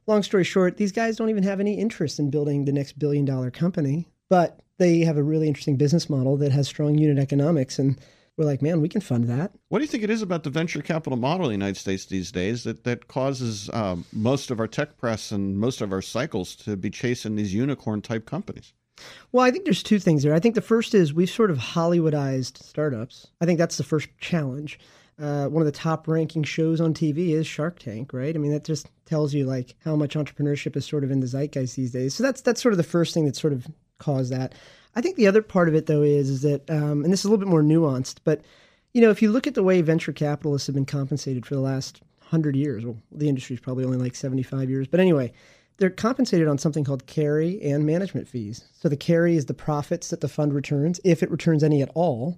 long 0.08 0.24
story 0.24 0.44
short, 0.44 0.78
these 0.78 0.92
guys 0.92 1.16
don't 1.16 1.30
even 1.30 1.44
have 1.44 1.60
any 1.60 1.76
interest 1.76 2.20
in 2.20 2.32
building 2.32 2.66
the 2.66 2.74
next 2.74 2.98
billion 3.00 3.24
dollar 3.24 3.52
company, 3.52 4.10
but 4.30 4.60
they 4.80 5.02
have 5.02 5.18
a 5.18 5.24
really 5.24 5.48
interesting 5.48 5.78
business 5.78 6.10
model 6.10 6.36
that 6.38 6.52
has 6.52 6.68
strong 6.68 6.98
unit 6.98 7.20
economics. 7.22 7.78
And 7.78 8.00
we're 8.36 8.46
like, 8.46 8.64
man, 8.64 8.82
we 8.82 8.90
can 8.90 9.02
fund 9.02 9.30
that. 9.30 9.52
What 9.70 9.80
do 9.80 9.84
you 9.84 9.88
think 9.88 10.04
it 10.04 10.10
is 10.10 10.24
about 10.24 10.44
the 10.44 10.50
venture 10.50 10.82
capital 10.82 11.18
model 11.18 11.46
in 11.46 11.50
the 11.50 11.66
United 11.66 11.78
States 11.78 12.06
these 12.06 12.32
days 12.32 12.64
that, 12.64 12.84
that 12.86 13.08
causes 13.08 13.70
um, 13.74 14.06
most 14.12 14.50
of 14.50 14.60
our 14.60 14.68
tech 14.68 14.98
press 14.98 15.32
and 15.32 15.60
most 15.60 15.82
of 15.82 15.94
our 15.94 16.02
cycles 16.02 16.56
to 16.56 16.76
be 16.76 16.90
chasing 16.90 17.36
these 17.36 17.54
unicorn 17.54 18.02
type 18.02 18.26
companies? 18.26 18.74
Well, 19.32 19.46
I 19.46 19.52
think 19.52 19.66
there's 19.66 19.84
two 19.84 20.00
things 20.00 20.24
there. 20.24 20.34
I 20.34 20.40
think 20.40 20.56
the 20.56 20.62
first 20.62 20.96
is 20.96 21.14
we've 21.14 21.30
sort 21.30 21.52
of 21.52 21.58
Hollywoodized 21.58 22.58
startups. 22.64 23.28
I 23.40 23.46
think 23.46 23.60
that's 23.60 23.78
the 23.78 23.84
first 23.84 24.10
challenge 24.20 24.80
uh, 25.22 25.48
one 25.48 25.62
of 25.62 25.66
the 25.66 25.72
top 25.72 26.08
ranking 26.08 26.44
shows 26.44 26.82
on 26.82 26.94
TV 26.94 27.30
is 27.30 27.46
Shark 27.46 27.78
Tank, 27.78 28.12
right? 28.12 28.34
I 28.34 28.40
mean, 28.40 28.52
that 28.52 28.64
just 28.64 28.88
tells 29.06 29.34
you 29.34 29.46
like 29.46 29.76
how 29.84 29.96
much 29.96 30.16
entrepreneurship 30.16 30.76
is 30.76 30.86
sort 30.86 31.04
of 31.04 31.12
in 31.12 31.20
the 31.20 31.28
zeitgeist 31.28 31.76
these 31.76 31.92
days. 31.92 32.16
So 32.16 32.24
that's 32.24 32.42
that's 32.42 32.62
sort 32.62 32.74
of 32.74 32.78
the 32.78 32.84
first 32.84 33.14
thing 33.14 33.26
that 33.26 33.36
sort 33.36 33.54
of 33.54 33.68
caused 34.00 34.32
that. 34.32 34.56
I 34.96 35.02
think 35.02 35.16
the 35.16 35.28
other 35.28 35.44
part 35.44 35.70
of 35.70 35.76
it 35.76 35.86
though 35.86 36.02
is 36.02 36.30
is 36.30 36.42
that, 36.42 36.68
um, 36.70 37.04
and 37.04 37.14
this 37.14 37.22
is 37.22 37.26
a 37.26 37.30
little 37.30 37.46
bit 37.46 37.52
more 37.52 37.62
nuanced, 37.62 38.18
but 38.24 38.42
you 38.94 39.02
know, 39.02 39.12
if 39.12 39.22
you 39.22 39.32
look 39.32 39.48
at 39.48 39.54
the 39.54 39.64
way 39.64 39.82
venture 39.82 40.12
capitalists 40.12 40.68
have 40.68 40.76
been 40.76 40.86
compensated 40.86 41.46
for 41.46 41.56
the 41.56 41.62
last 41.62 42.02
hundred 42.20 42.56
years, 42.56 42.84
well, 42.84 42.98
the 43.12 43.30
industry 43.30 43.54
is 43.54 43.60
probably 43.60 43.86
only 43.86 43.98
like 43.98 44.16
seventy 44.16 44.44
five 44.44 44.70
years, 44.70 44.88
but 44.88 45.00
anyway. 45.00 45.32
They're 45.78 45.90
compensated 45.90 46.48
on 46.48 46.60
something 46.60 46.84
called 46.84 47.08
carry 47.08 47.60
and 47.64 47.88
management 47.88 48.28
fees. 48.28 48.66
So 48.72 48.88
the 48.88 48.96
carry 48.96 49.36
is 49.36 49.48
the 49.48 49.56
profits 49.56 50.10
that 50.10 50.22
the 50.22 50.28
fund 50.28 50.54
returns, 50.54 51.00
if 51.04 51.24
it 51.24 51.32
returns 51.32 51.64
any 51.64 51.82
at 51.82 51.90
all 51.96 52.38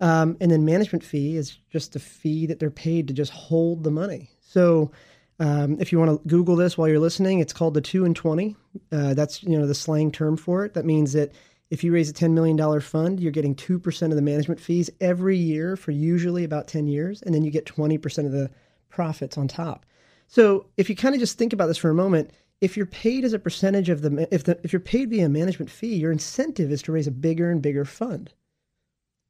um, 0.00 0.36
and 0.40 0.50
then 0.50 0.64
management 0.64 1.04
fee 1.04 1.36
is 1.36 1.58
just 1.70 1.92
the 1.92 1.98
fee 1.98 2.46
that 2.46 2.58
they're 2.58 2.70
paid 2.70 3.08
to 3.08 3.14
just 3.14 3.32
hold 3.32 3.84
the 3.84 3.90
money. 3.90 4.30
So 4.40 4.90
um, 5.38 5.76
if 5.78 5.92
you 5.92 5.98
want 5.98 6.22
to 6.22 6.28
Google 6.28 6.56
this 6.56 6.76
while 6.76 6.88
you're 6.88 6.98
listening, 6.98 7.40
it's 7.40 7.52
called 7.52 7.74
the 7.74 7.80
two 7.80 8.04
and 8.04 8.16
twenty. 8.16 8.56
Uh, 8.90 9.14
that's 9.14 9.42
you 9.42 9.58
know 9.58 9.66
the 9.66 9.74
slang 9.74 10.10
term 10.10 10.36
for 10.36 10.64
it. 10.64 10.74
That 10.74 10.84
means 10.84 11.12
that 11.12 11.32
if 11.70 11.84
you 11.84 11.92
raise 11.92 12.10
a 12.10 12.14
ten 12.14 12.34
million 12.34 12.56
dollar 12.56 12.80
fund, 12.80 13.20
you're 13.20 13.32
getting 13.32 13.54
two 13.54 13.78
percent 13.78 14.12
of 14.12 14.16
the 14.16 14.22
management 14.22 14.60
fees 14.60 14.90
every 15.00 15.36
year 15.36 15.76
for 15.76 15.90
usually 15.90 16.44
about 16.44 16.68
ten 16.68 16.86
years, 16.86 17.22
and 17.22 17.34
then 17.34 17.44
you 17.44 17.50
get 17.50 17.66
twenty 17.66 17.98
percent 17.98 18.26
of 18.26 18.32
the 18.32 18.50
profits 18.88 19.38
on 19.38 19.48
top. 19.48 19.86
So 20.28 20.66
if 20.76 20.88
you 20.88 20.96
kind 20.96 21.14
of 21.14 21.20
just 21.20 21.38
think 21.38 21.52
about 21.52 21.66
this 21.66 21.78
for 21.78 21.90
a 21.90 21.94
moment, 21.94 22.30
if 22.60 22.76
you're 22.76 22.86
paid 22.86 23.24
as 23.24 23.32
a 23.32 23.38
percentage 23.38 23.88
of 23.88 24.02
the 24.02 24.28
if 24.30 24.44
the 24.44 24.58
if 24.62 24.72
you're 24.72 24.80
paid 24.80 25.10
via 25.10 25.28
management 25.28 25.70
fee, 25.70 25.96
your 25.96 26.12
incentive 26.12 26.70
is 26.70 26.82
to 26.82 26.92
raise 26.92 27.06
a 27.06 27.12
bigger 27.12 27.50
and 27.50 27.62
bigger 27.62 27.84
fund 27.84 28.32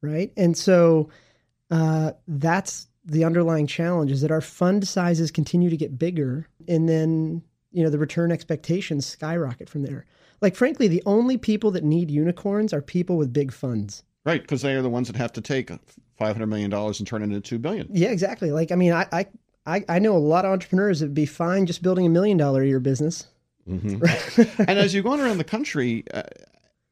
right? 0.02 0.32
And 0.36 0.56
so 0.56 1.08
uh, 1.70 2.12
that's 2.26 2.88
the 3.04 3.24
underlying 3.24 3.66
challenge 3.66 4.10
is 4.10 4.20
that 4.20 4.30
our 4.30 4.40
fund 4.40 4.86
sizes 4.86 5.30
continue 5.30 5.70
to 5.70 5.76
get 5.76 5.98
bigger, 5.98 6.48
and 6.68 6.88
then 6.88 7.42
you 7.72 7.82
know 7.82 7.90
the 7.90 7.98
return 7.98 8.32
expectations 8.32 9.06
skyrocket 9.06 9.68
from 9.68 9.82
there. 9.82 10.06
Like 10.40 10.56
frankly, 10.56 10.88
the 10.88 11.02
only 11.06 11.36
people 11.36 11.70
that 11.72 11.84
need 11.84 12.10
unicorns 12.10 12.72
are 12.72 12.82
people 12.82 13.16
with 13.16 13.32
big 13.32 13.52
funds. 13.52 14.02
Right, 14.24 14.42
because 14.42 14.60
they 14.62 14.74
are 14.74 14.82
the 14.82 14.90
ones 14.90 15.06
that 15.06 15.16
have 15.16 15.32
to 15.34 15.40
take 15.40 15.70
five 16.16 16.36
hundred 16.36 16.48
million 16.48 16.70
dollars 16.70 17.00
and 17.00 17.06
turn 17.06 17.22
it 17.22 17.26
into 17.26 17.40
two 17.40 17.58
billion. 17.58 17.88
Yeah, 17.90 18.10
exactly. 18.10 18.52
Like 18.52 18.70
I 18.70 18.74
mean, 18.74 18.92
I, 18.92 19.26
I 19.66 19.84
I 19.88 19.98
know 19.98 20.16
a 20.16 20.18
lot 20.18 20.44
of 20.44 20.52
entrepreneurs 20.52 21.00
that 21.00 21.06
would 21.06 21.14
be 21.14 21.26
fine 21.26 21.66
just 21.66 21.82
building 21.82 22.06
a 22.06 22.10
million 22.10 22.36
dollar 22.36 22.62
a 22.62 22.66
year 22.66 22.80
business. 22.80 23.26
Mm-hmm. 23.68 24.62
and 24.68 24.78
as 24.78 24.92
you're 24.94 25.02
going 25.02 25.20
around 25.20 25.38
the 25.38 25.44
country, 25.44 26.04
uh, 26.12 26.22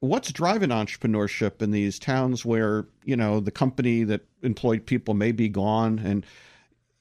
what's 0.01 0.33
driving 0.33 0.71
entrepreneurship 0.71 1.61
in 1.61 1.71
these 1.71 1.99
towns 1.99 2.45
where 2.45 2.87
you 3.05 3.17
know 3.17 3.41
the 3.41 3.51
company 3.51 4.05
that 4.05 4.23
employed 4.43 4.87
people 4.87 5.15
may 5.15 5.33
be 5.33 5.49
gone 5.49 5.99
and 5.99 6.25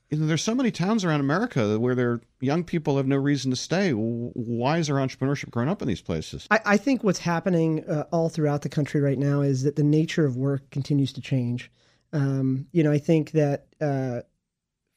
you 0.09 0.17
know, 0.17 0.25
there's 0.25 0.43
so 0.43 0.55
many 0.55 0.71
towns 0.71 1.03
around 1.03 1.19
America 1.19 1.77
where 1.79 1.93
their 1.93 2.21
young 2.39 2.63
people 2.63 2.95
have 2.95 3.07
no 3.07 3.17
reason 3.17 3.51
to 3.51 3.57
stay. 3.57 3.91
Why 3.91 4.77
is 4.77 4.87
there 4.87 4.95
entrepreneurship 4.95 5.49
growing 5.51 5.67
up 5.67 5.81
in 5.81 5.87
these 5.87 6.01
places? 6.01 6.47
I, 6.49 6.59
I 6.65 6.77
think 6.77 7.03
what's 7.03 7.19
happening 7.19 7.83
uh, 7.89 8.05
all 8.11 8.29
throughout 8.29 8.61
the 8.61 8.69
country 8.69 9.01
right 9.01 9.19
now 9.19 9.41
is 9.41 9.63
that 9.63 9.75
the 9.75 9.83
nature 9.83 10.25
of 10.25 10.37
work 10.37 10.69
continues 10.71 11.11
to 11.13 11.21
change. 11.21 11.69
Um, 12.13 12.67
you 12.71 12.83
know, 12.83 12.91
I 12.91 12.99
think 12.99 13.31
that 13.31 13.65
uh, 13.81 14.21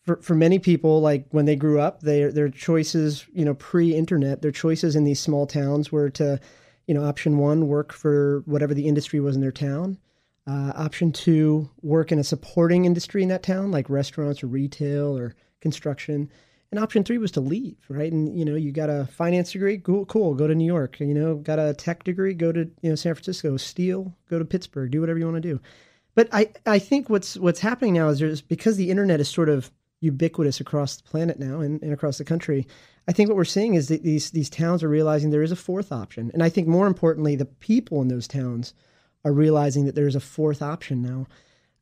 for 0.04 0.22
for 0.22 0.36
many 0.36 0.60
people, 0.60 1.00
like 1.00 1.26
when 1.30 1.44
they 1.44 1.56
grew 1.56 1.80
up, 1.80 2.02
their 2.02 2.30
their 2.30 2.48
choices, 2.48 3.26
you 3.32 3.44
know, 3.44 3.54
pre-internet, 3.54 4.42
their 4.42 4.52
choices 4.52 4.94
in 4.94 5.02
these 5.02 5.18
small 5.18 5.44
towns 5.46 5.90
were 5.90 6.10
to 6.10 6.38
you 6.90 6.94
know, 6.94 7.04
option 7.04 7.38
one, 7.38 7.68
work 7.68 7.92
for 7.92 8.42
whatever 8.46 8.74
the 8.74 8.88
industry 8.88 9.20
was 9.20 9.36
in 9.36 9.40
their 9.40 9.52
town. 9.52 9.96
Uh, 10.48 10.72
option 10.74 11.12
two, 11.12 11.70
work 11.82 12.10
in 12.10 12.18
a 12.18 12.24
supporting 12.24 12.84
industry 12.84 13.22
in 13.22 13.28
that 13.28 13.44
town, 13.44 13.70
like 13.70 13.88
restaurants 13.88 14.42
or 14.42 14.48
retail 14.48 15.16
or 15.16 15.36
construction. 15.60 16.28
And 16.72 16.80
option 16.80 17.04
three 17.04 17.18
was 17.18 17.30
to 17.30 17.40
leave, 17.40 17.76
right? 17.88 18.10
And 18.10 18.36
you 18.36 18.44
know, 18.44 18.56
you 18.56 18.72
got 18.72 18.90
a 18.90 19.06
finance 19.06 19.52
degree, 19.52 19.78
cool, 19.78 20.04
cool, 20.06 20.34
go 20.34 20.48
to 20.48 20.54
New 20.56 20.66
York. 20.66 20.98
You 20.98 21.14
know, 21.14 21.36
got 21.36 21.60
a 21.60 21.74
tech 21.74 22.02
degree, 22.02 22.34
go 22.34 22.50
to 22.50 22.68
you 22.82 22.90
know 22.90 22.96
San 22.96 23.14
Francisco. 23.14 23.56
Steel, 23.56 24.12
go 24.28 24.40
to 24.40 24.44
Pittsburgh. 24.44 24.90
Do 24.90 24.98
whatever 24.98 25.20
you 25.20 25.26
want 25.26 25.40
to 25.40 25.48
do. 25.48 25.60
But 26.16 26.28
I, 26.32 26.50
I 26.66 26.80
think 26.80 27.08
what's 27.08 27.36
what's 27.36 27.60
happening 27.60 27.94
now 27.94 28.08
is 28.08 28.18
there's 28.18 28.42
because 28.42 28.76
the 28.76 28.90
internet 28.90 29.20
is 29.20 29.28
sort 29.28 29.48
of 29.48 29.70
ubiquitous 30.00 30.60
across 30.60 30.96
the 30.96 31.02
planet 31.02 31.38
now 31.38 31.60
and, 31.60 31.82
and 31.82 31.92
across 31.92 32.18
the 32.18 32.24
country. 32.24 32.66
I 33.06 33.12
think 33.12 33.28
what 33.28 33.36
we're 33.36 33.44
seeing 33.44 33.74
is 33.74 33.88
that 33.88 34.02
these 34.02 34.30
these 34.30 34.50
towns 34.50 34.82
are 34.82 34.88
realizing 34.88 35.30
there 35.30 35.42
is 35.42 35.52
a 35.52 35.56
fourth 35.56 35.92
option, 35.92 36.30
and 36.32 36.42
I 36.42 36.48
think 36.48 36.68
more 36.68 36.86
importantly, 36.86 37.36
the 37.36 37.44
people 37.44 38.00
in 38.02 38.08
those 38.08 38.28
towns 38.28 38.74
are 39.24 39.32
realizing 39.32 39.84
that 39.84 39.94
there's 39.94 40.16
a 40.16 40.20
fourth 40.20 40.62
option 40.62 41.02
now. 41.02 41.26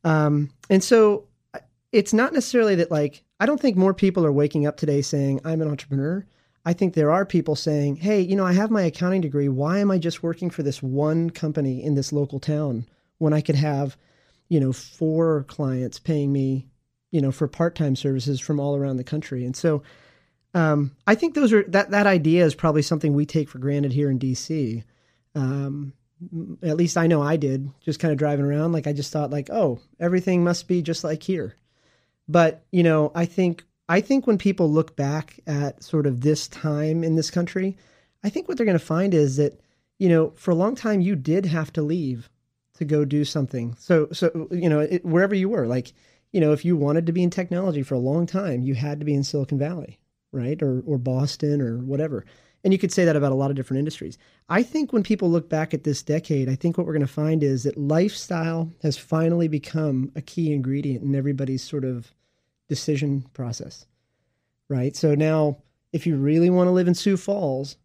Um, 0.03 0.49
and 0.69 0.83
so 0.83 1.27
it's 1.91 2.13
not 2.13 2.33
necessarily 2.33 2.75
that 2.75 2.91
like 2.91 3.23
I 3.39 3.45
don't 3.45 3.59
think 3.59 3.77
more 3.77 3.93
people 3.93 4.25
are 4.25 4.31
waking 4.31 4.65
up 4.65 4.77
today 4.77 5.01
saying 5.01 5.41
I'm 5.45 5.61
an 5.61 5.69
entrepreneur. 5.69 6.25
I 6.65 6.73
think 6.73 6.93
there 6.93 7.11
are 7.11 7.25
people 7.25 7.55
saying, 7.55 7.97
"Hey, 7.97 8.21
you 8.21 8.35
know, 8.35 8.45
I 8.45 8.53
have 8.53 8.69
my 8.69 8.81
accounting 8.81 9.21
degree. 9.21 9.49
Why 9.49 9.79
am 9.79 9.91
I 9.91 9.97
just 9.97 10.23
working 10.23 10.49
for 10.49 10.63
this 10.63 10.83
one 10.83 11.29
company 11.29 11.83
in 11.83 11.95
this 11.95 12.11
local 12.11 12.39
town 12.39 12.85
when 13.17 13.33
I 13.33 13.41
could 13.41 13.55
have, 13.55 13.97
you 14.49 14.59
know, 14.59 14.73
four 14.73 15.45
clients 15.47 15.99
paying 15.99 16.31
me, 16.33 16.67
you 17.11 17.21
know, 17.21 17.31
for 17.31 17.47
part-time 17.47 17.95
services 17.95 18.39
from 18.39 18.59
all 18.59 18.75
around 18.75 18.97
the 18.97 19.03
country?" 19.03 19.45
And 19.45 19.55
so 19.55 19.83
um, 20.53 20.95
I 21.05 21.15
think 21.15 21.35
those 21.35 21.53
are 21.53 21.63
that 21.63 21.91
that 21.91 22.07
idea 22.07 22.45
is 22.45 22.55
probably 22.55 22.81
something 22.81 23.13
we 23.13 23.25
take 23.25 23.49
for 23.49 23.59
granted 23.59 23.93
here 23.93 24.09
in 24.09 24.19
DC. 24.19 24.83
Um, 25.35 25.93
at 26.61 26.75
least 26.77 26.97
I 26.97 27.07
know 27.07 27.21
I 27.21 27.37
did. 27.37 27.69
Just 27.81 27.99
kind 27.99 28.11
of 28.11 28.17
driving 28.17 28.45
around, 28.45 28.71
like 28.71 28.87
I 28.87 28.93
just 28.93 29.11
thought, 29.13 29.29
like, 29.31 29.49
oh, 29.49 29.79
everything 29.99 30.43
must 30.43 30.67
be 30.67 30.81
just 30.81 31.03
like 31.03 31.23
here. 31.23 31.55
But 32.27 32.65
you 32.71 32.83
know, 32.83 33.11
I 33.15 33.25
think 33.25 33.63
I 33.87 34.01
think 34.01 34.27
when 34.27 34.37
people 34.37 34.71
look 34.71 34.95
back 34.95 35.39
at 35.47 35.83
sort 35.83 36.07
of 36.07 36.21
this 36.21 36.47
time 36.47 37.03
in 37.03 37.15
this 37.15 37.31
country, 37.31 37.77
I 38.23 38.29
think 38.29 38.47
what 38.47 38.57
they're 38.57 38.65
going 38.65 38.77
to 38.77 38.83
find 38.85 39.13
is 39.13 39.37
that 39.37 39.59
you 39.99 40.09
know, 40.09 40.31
for 40.35 40.51
a 40.51 40.55
long 40.55 40.75
time 40.75 41.01
you 41.01 41.15
did 41.15 41.45
have 41.45 41.71
to 41.73 41.81
leave 41.81 42.29
to 42.75 42.85
go 42.85 43.05
do 43.05 43.25
something. 43.25 43.75
So, 43.77 44.07
so 44.11 44.47
you 44.51 44.69
know, 44.69 44.79
it, 44.79 45.05
wherever 45.05 45.35
you 45.35 45.49
were, 45.49 45.67
like, 45.67 45.93
you 46.31 46.39
know, 46.39 46.51
if 46.51 46.63
you 46.63 46.75
wanted 46.77 47.05
to 47.05 47.11
be 47.11 47.23
in 47.23 47.29
technology 47.29 47.83
for 47.83 47.95
a 47.95 47.99
long 47.99 48.25
time, 48.25 48.61
you 48.61 48.75
had 48.75 48.99
to 48.99 49.05
be 49.05 49.13
in 49.13 49.23
Silicon 49.23 49.57
Valley, 49.57 49.99
right, 50.31 50.61
or 50.61 50.81
or 50.85 50.97
Boston 50.97 51.61
or 51.61 51.77
whatever. 51.77 52.25
And 52.63 52.73
you 52.73 52.79
could 52.79 52.91
say 52.91 53.05
that 53.05 53.15
about 53.15 53.31
a 53.31 53.35
lot 53.35 53.51
of 53.51 53.55
different 53.55 53.79
industries. 53.79 54.17
I 54.49 54.63
think 54.63 54.91
when 54.91 55.03
people 55.03 55.29
look 55.29 55.49
back 55.49 55.73
at 55.73 55.85
this 55.85 56.03
decade, 56.03 56.49
I 56.49 56.55
think 56.55 56.77
what 56.77 56.85
we're 56.85 56.93
going 56.93 57.07
to 57.07 57.11
find 57.11 57.41
is 57.41 57.63
that 57.63 57.77
lifestyle 57.77 58.71
has 58.81 58.97
finally 58.97 59.47
become 59.47 60.11
a 60.15 60.21
key 60.21 60.51
ingredient 60.51 61.03
in 61.03 61.15
everybody's 61.15 61.63
sort 61.63 61.85
of 61.85 62.13
decision 62.67 63.25
process, 63.33 63.85
right? 64.67 64.95
So 64.95 65.15
now, 65.15 65.59
if 65.93 66.05
you 66.05 66.17
really 66.17 66.49
want 66.49 66.67
to 66.67 66.71
live 66.71 66.87
in 66.87 66.95
Sioux 66.95 67.17
Falls, 67.17 67.77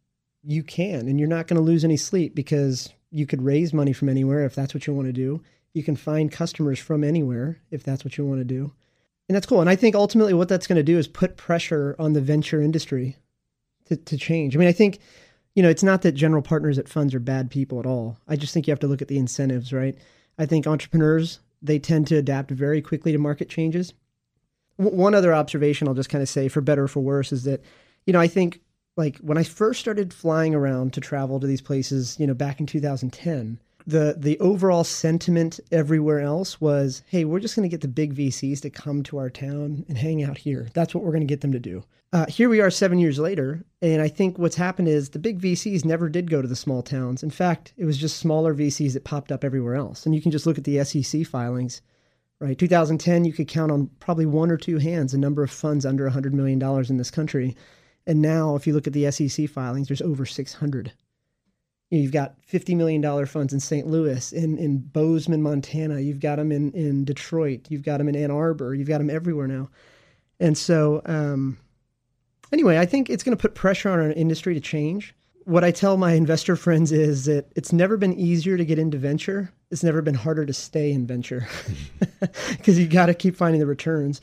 you 0.42 0.62
can, 0.62 1.08
and 1.08 1.18
you're 1.18 1.28
not 1.28 1.46
going 1.46 1.56
to 1.56 1.62
lose 1.62 1.84
any 1.84 1.96
sleep 1.96 2.34
because 2.34 2.92
you 3.10 3.26
could 3.26 3.42
raise 3.42 3.72
money 3.72 3.92
from 3.92 4.08
anywhere 4.08 4.44
if 4.44 4.54
that's 4.54 4.74
what 4.74 4.86
you 4.86 4.92
want 4.92 5.06
to 5.06 5.12
do. 5.12 5.40
You 5.74 5.82
can 5.82 5.96
find 5.96 6.32
customers 6.32 6.78
from 6.78 7.04
anywhere 7.04 7.60
if 7.70 7.82
that's 7.82 8.04
what 8.04 8.16
you 8.16 8.24
want 8.24 8.40
to 8.40 8.44
do. 8.44 8.72
And 9.28 9.36
that's 9.36 9.46
cool. 9.46 9.60
And 9.60 9.70
I 9.70 9.76
think 9.76 9.94
ultimately 9.94 10.34
what 10.34 10.48
that's 10.48 10.66
going 10.66 10.76
to 10.76 10.82
do 10.82 10.98
is 10.98 11.08
put 11.08 11.36
pressure 11.36 11.96
on 11.98 12.12
the 12.12 12.20
venture 12.20 12.60
industry 12.62 13.16
to, 13.86 13.96
to 13.96 14.16
change. 14.16 14.54
I 14.54 14.58
mean, 14.58 14.68
I 14.68 14.72
think, 14.72 14.98
you 15.54 15.62
know, 15.62 15.68
it's 15.68 15.82
not 15.82 16.02
that 16.02 16.12
general 16.12 16.42
partners 16.42 16.78
at 16.78 16.88
funds 16.88 17.14
are 17.14 17.20
bad 17.20 17.50
people 17.50 17.80
at 17.80 17.86
all. 17.86 18.18
I 18.28 18.36
just 18.36 18.54
think 18.54 18.66
you 18.66 18.72
have 18.72 18.80
to 18.80 18.86
look 18.86 19.02
at 19.02 19.08
the 19.08 19.18
incentives, 19.18 19.72
right? 19.72 19.96
I 20.38 20.46
think 20.46 20.66
entrepreneurs, 20.66 21.40
they 21.62 21.78
tend 21.78 22.06
to 22.08 22.16
adapt 22.16 22.50
very 22.50 22.82
quickly 22.82 23.12
to 23.12 23.18
market 23.18 23.48
changes. 23.48 23.94
W- 24.78 24.96
one 24.96 25.14
other 25.14 25.34
observation 25.34 25.88
I'll 25.88 25.94
just 25.94 26.10
kind 26.10 26.22
of 26.22 26.28
say, 26.28 26.48
for 26.48 26.60
better 26.60 26.84
or 26.84 26.88
for 26.88 27.00
worse, 27.00 27.32
is 27.32 27.44
that, 27.44 27.62
you 28.06 28.12
know, 28.12 28.20
I 28.20 28.28
think 28.28 28.60
like 28.96 29.18
when 29.18 29.38
I 29.38 29.42
first 29.42 29.80
started 29.80 30.12
flying 30.12 30.54
around 30.54 30.92
to 30.92 31.00
travel 31.00 31.40
to 31.40 31.46
these 31.46 31.62
places, 31.62 32.16
you 32.18 32.26
know, 32.26 32.34
back 32.34 32.60
in 32.60 32.66
2010, 32.66 33.58
the 33.86 34.14
the 34.18 34.38
overall 34.40 34.84
sentiment 34.84 35.60
everywhere 35.70 36.20
else 36.20 36.60
was, 36.60 37.02
hey, 37.06 37.24
we're 37.24 37.40
just 37.40 37.56
going 37.56 37.68
to 37.68 37.72
get 37.72 37.80
the 37.80 37.88
big 37.88 38.14
VCs 38.14 38.60
to 38.62 38.70
come 38.70 39.02
to 39.04 39.18
our 39.18 39.30
town 39.30 39.84
and 39.88 39.98
hang 39.98 40.22
out 40.22 40.38
here. 40.38 40.68
That's 40.74 40.94
what 40.94 41.04
we're 41.04 41.12
going 41.12 41.20
to 41.20 41.26
get 41.26 41.40
them 41.40 41.52
to 41.52 41.58
do. 41.58 41.84
Uh, 42.12 42.26
here 42.26 42.48
we 42.48 42.60
are 42.60 42.70
seven 42.70 42.98
years 43.00 43.18
later, 43.18 43.64
and 43.82 44.00
I 44.00 44.06
think 44.06 44.38
what's 44.38 44.54
happened 44.54 44.86
is 44.86 45.08
the 45.08 45.18
big 45.18 45.40
VCs 45.40 45.84
never 45.84 46.08
did 46.08 46.30
go 46.30 46.40
to 46.40 46.46
the 46.46 46.54
small 46.54 46.80
towns. 46.80 47.24
In 47.24 47.30
fact, 47.30 47.74
it 47.76 47.84
was 47.84 47.98
just 47.98 48.18
smaller 48.18 48.54
VCs 48.54 48.92
that 48.92 49.02
popped 49.02 49.32
up 49.32 49.42
everywhere 49.42 49.74
else. 49.74 50.06
And 50.06 50.14
you 50.14 50.22
can 50.22 50.30
just 50.30 50.46
look 50.46 50.56
at 50.56 50.62
the 50.62 50.84
SEC 50.84 51.26
filings. 51.26 51.82
Right, 52.40 52.58
2010, 52.58 53.24
you 53.24 53.32
could 53.32 53.48
count 53.48 53.72
on 53.72 53.90
probably 54.00 54.26
one 54.26 54.50
or 54.50 54.56
two 54.56 54.78
hands 54.78 55.12
the 55.12 55.18
number 55.18 55.42
of 55.42 55.50
funds 55.50 55.84
under 55.84 56.08
$100 56.08 56.32
million 56.32 56.62
in 56.88 56.96
this 56.98 57.10
country. 57.10 57.56
And 58.06 58.20
now, 58.20 58.54
if 58.54 58.66
you 58.66 58.74
look 58.74 58.86
at 58.86 58.92
the 58.92 59.10
SEC 59.10 59.48
filings, 59.48 59.88
there's 59.88 60.02
over 60.02 60.26
600. 60.26 60.92
You've 61.96 62.12
got 62.12 62.34
$50 62.50 62.76
million 62.76 63.26
funds 63.26 63.52
in 63.52 63.60
St. 63.60 63.86
Louis, 63.86 64.32
in, 64.32 64.58
in 64.58 64.78
Bozeman, 64.78 65.42
Montana. 65.42 66.00
You've 66.00 66.20
got 66.20 66.36
them 66.36 66.52
in, 66.52 66.72
in 66.72 67.04
Detroit. 67.04 67.66
You've 67.68 67.82
got 67.82 67.98
them 67.98 68.08
in 68.08 68.16
Ann 68.16 68.30
Arbor. 68.30 68.74
You've 68.74 68.88
got 68.88 68.98
them 68.98 69.10
everywhere 69.10 69.46
now. 69.46 69.70
And 70.40 70.56
so, 70.58 71.02
um, 71.06 71.58
anyway, 72.52 72.78
I 72.78 72.86
think 72.86 73.10
it's 73.10 73.22
going 73.22 73.36
to 73.36 73.40
put 73.40 73.54
pressure 73.54 73.90
on 73.90 74.00
our 74.00 74.10
industry 74.10 74.54
to 74.54 74.60
change. 74.60 75.14
What 75.44 75.62
I 75.62 75.70
tell 75.70 75.96
my 75.96 76.12
investor 76.12 76.56
friends 76.56 76.90
is 76.90 77.26
that 77.26 77.52
it's 77.54 77.72
never 77.72 77.96
been 77.96 78.14
easier 78.14 78.56
to 78.56 78.64
get 78.64 78.78
into 78.78 78.96
venture. 78.96 79.52
It's 79.70 79.84
never 79.84 80.00
been 80.02 80.14
harder 80.14 80.46
to 80.46 80.52
stay 80.52 80.90
in 80.90 81.06
venture 81.06 81.46
because 82.50 82.78
you 82.78 82.86
got 82.86 83.06
to 83.06 83.14
keep 83.14 83.36
finding 83.36 83.60
the 83.60 83.66
returns. 83.66 84.20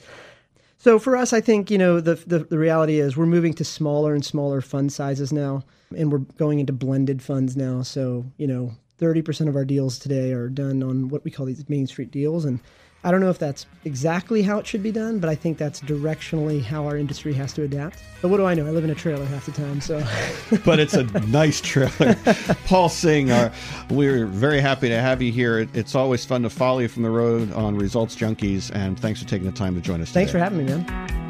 So 0.77 0.97
for 0.97 1.15
us, 1.15 1.31
I 1.31 1.41
think 1.41 1.69
you 1.69 1.77
know 1.77 1.99
the, 1.99 2.15
the, 2.15 2.39
the 2.39 2.57
reality 2.57 2.99
is 2.99 3.15
we're 3.15 3.27
moving 3.27 3.53
to 3.53 3.63
smaller 3.63 4.15
and 4.15 4.25
smaller 4.25 4.61
fund 4.61 4.91
sizes 4.91 5.31
now, 5.31 5.63
and 5.97 6.11
we're 6.11 6.19
going 6.19 6.59
into 6.59 6.73
blended 6.73 7.21
funds 7.21 7.55
now. 7.55 7.81
So 7.81 8.25
you 8.37 8.47
know, 8.47 8.71
thirty 8.97 9.21
percent 9.21 9.49
of 9.49 9.55
our 9.55 9.65
deals 9.65 9.99
today 9.99 10.33
are 10.33 10.49
done 10.49 10.83
on 10.83 11.09
what 11.09 11.23
we 11.23 11.31
call 11.31 11.45
these 11.45 11.67
Main 11.69 11.87
Street 11.87 12.11
deals, 12.11 12.45
and 12.45 12.59
I 13.03 13.09
don't 13.09 13.19
know 13.19 13.31
if 13.31 13.39
that's 13.39 13.65
exactly 13.83 14.43
how 14.43 14.59
it 14.59 14.67
should 14.67 14.83
be 14.83 14.91
done, 14.91 15.19
but 15.19 15.29
I 15.29 15.33
think 15.33 15.57
that's 15.57 15.81
directionally 15.81 16.61
how 16.61 16.85
our 16.85 16.95
industry 16.95 17.33
has 17.33 17.51
to 17.53 17.63
adapt. 17.63 17.97
But 18.21 18.27
what 18.27 18.37
do 18.37 18.45
I 18.45 18.53
know? 18.53 18.67
I 18.67 18.69
live 18.69 18.83
in 18.83 18.91
a 18.91 18.95
trailer 18.95 19.25
half 19.25 19.47
the 19.47 19.51
time, 19.51 19.81
so. 19.81 20.03
but 20.65 20.79
it's 20.79 20.93
a 20.93 21.03
nice 21.27 21.61
trailer. 21.61 22.15
Paul 22.65 22.89
Singh, 22.89 23.31
uh, 23.31 23.51
we're 23.89 24.27
very 24.27 24.61
happy 24.61 24.87
to 24.89 25.01
have 25.01 25.19
you 25.19 25.31
here. 25.31 25.67
It's 25.73 25.95
always 25.95 26.25
fun 26.25 26.43
to 26.43 26.49
follow 26.51 26.79
you 26.79 26.87
from 26.87 27.01
the 27.01 27.09
road 27.09 27.51
on 27.53 27.75
Results 27.75 28.15
Junkies, 28.15 28.69
and 28.75 28.99
thanks 28.99 29.21
for 29.21 29.27
taking 29.27 29.47
the 29.47 29.57
time 29.57 29.73
to 29.73 29.81
join 29.81 29.99
us. 30.01 30.11
Thanks 30.11 30.31
for 30.31 30.37
having 30.37 30.59
me, 30.59 30.65
man. 30.65 31.20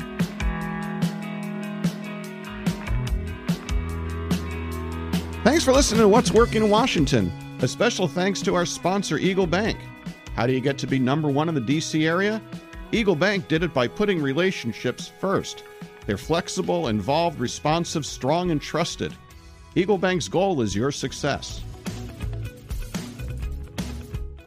Thanks 5.62 5.70
for 5.70 5.78
listening 5.78 6.02
to 6.02 6.08
What's 6.08 6.32
Working 6.32 6.64
in 6.64 6.72
Washington. 6.72 7.32
A 7.60 7.68
special 7.68 8.08
thanks 8.08 8.42
to 8.42 8.56
our 8.56 8.66
sponsor, 8.66 9.20
Eagle 9.20 9.46
Bank. 9.46 9.78
How 10.36 10.48
do 10.48 10.54
you 10.54 10.60
get 10.60 10.80
to 10.80 10.88
be 10.88 10.98
number 10.98 11.30
one 11.30 11.50
in 11.50 11.54
the 11.54 11.62
DC 11.62 12.04
area? 12.04 12.42
Eagle 12.92 13.16
Bank 13.16 13.48
did 13.48 13.62
it 13.62 13.72
by 13.72 13.88
putting 13.88 14.24
relationships 14.24 15.12
first. 15.20 15.64
They're 16.08 16.18
flexible, 16.18 16.88
involved, 16.88 17.40
responsive, 17.40 18.08
strong, 18.08 18.50
and 18.50 18.60
trusted. 18.60 19.14
Eagle 19.76 20.00
Bank's 20.00 20.28
goal 20.28 20.62
is 20.62 20.76
your 20.76 20.92
success. 20.92 21.62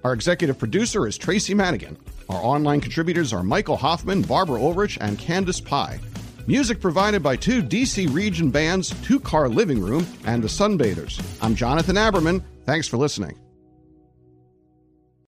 Our 0.02 0.14
executive 0.14 0.58
producer 0.58 1.06
is 1.06 1.16
Tracy 1.16 1.54
Madigan. 1.54 1.96
Our 2.28 2.42
online 2.42 2.80
contributors 2.80 3.32
are 3.32 3.44
Michael 3.44 3.76
Hoffman, 3.76 4.22
Barbara 4.22 4.60
Ulrich, 4.60 4.98
and 5.00 5.16
Candace 5.16 5.60
Pye. 5.60 6.00
Music 6.46 6.78
provided 6.78 7.22
by 7.22 7.36
two 7.36 7.62
DC 7.62 8.12
region 8.12 8.50
bands, 8.50 8.90
Two 9.02 9.18
Car 9.18 9.48
Living 9.48 9.80
Room, 9.80 10.06
and 10.26 10.42
The 10.42 10.48
Sunbathers. 10.48 11.22
I'm 11.40 11.54
Jonathan 11.54 11.96
Aberman. 11.96 12.42
Thanks 12.66 12.86
for 12.86 12.98
listening. 12.98 13.38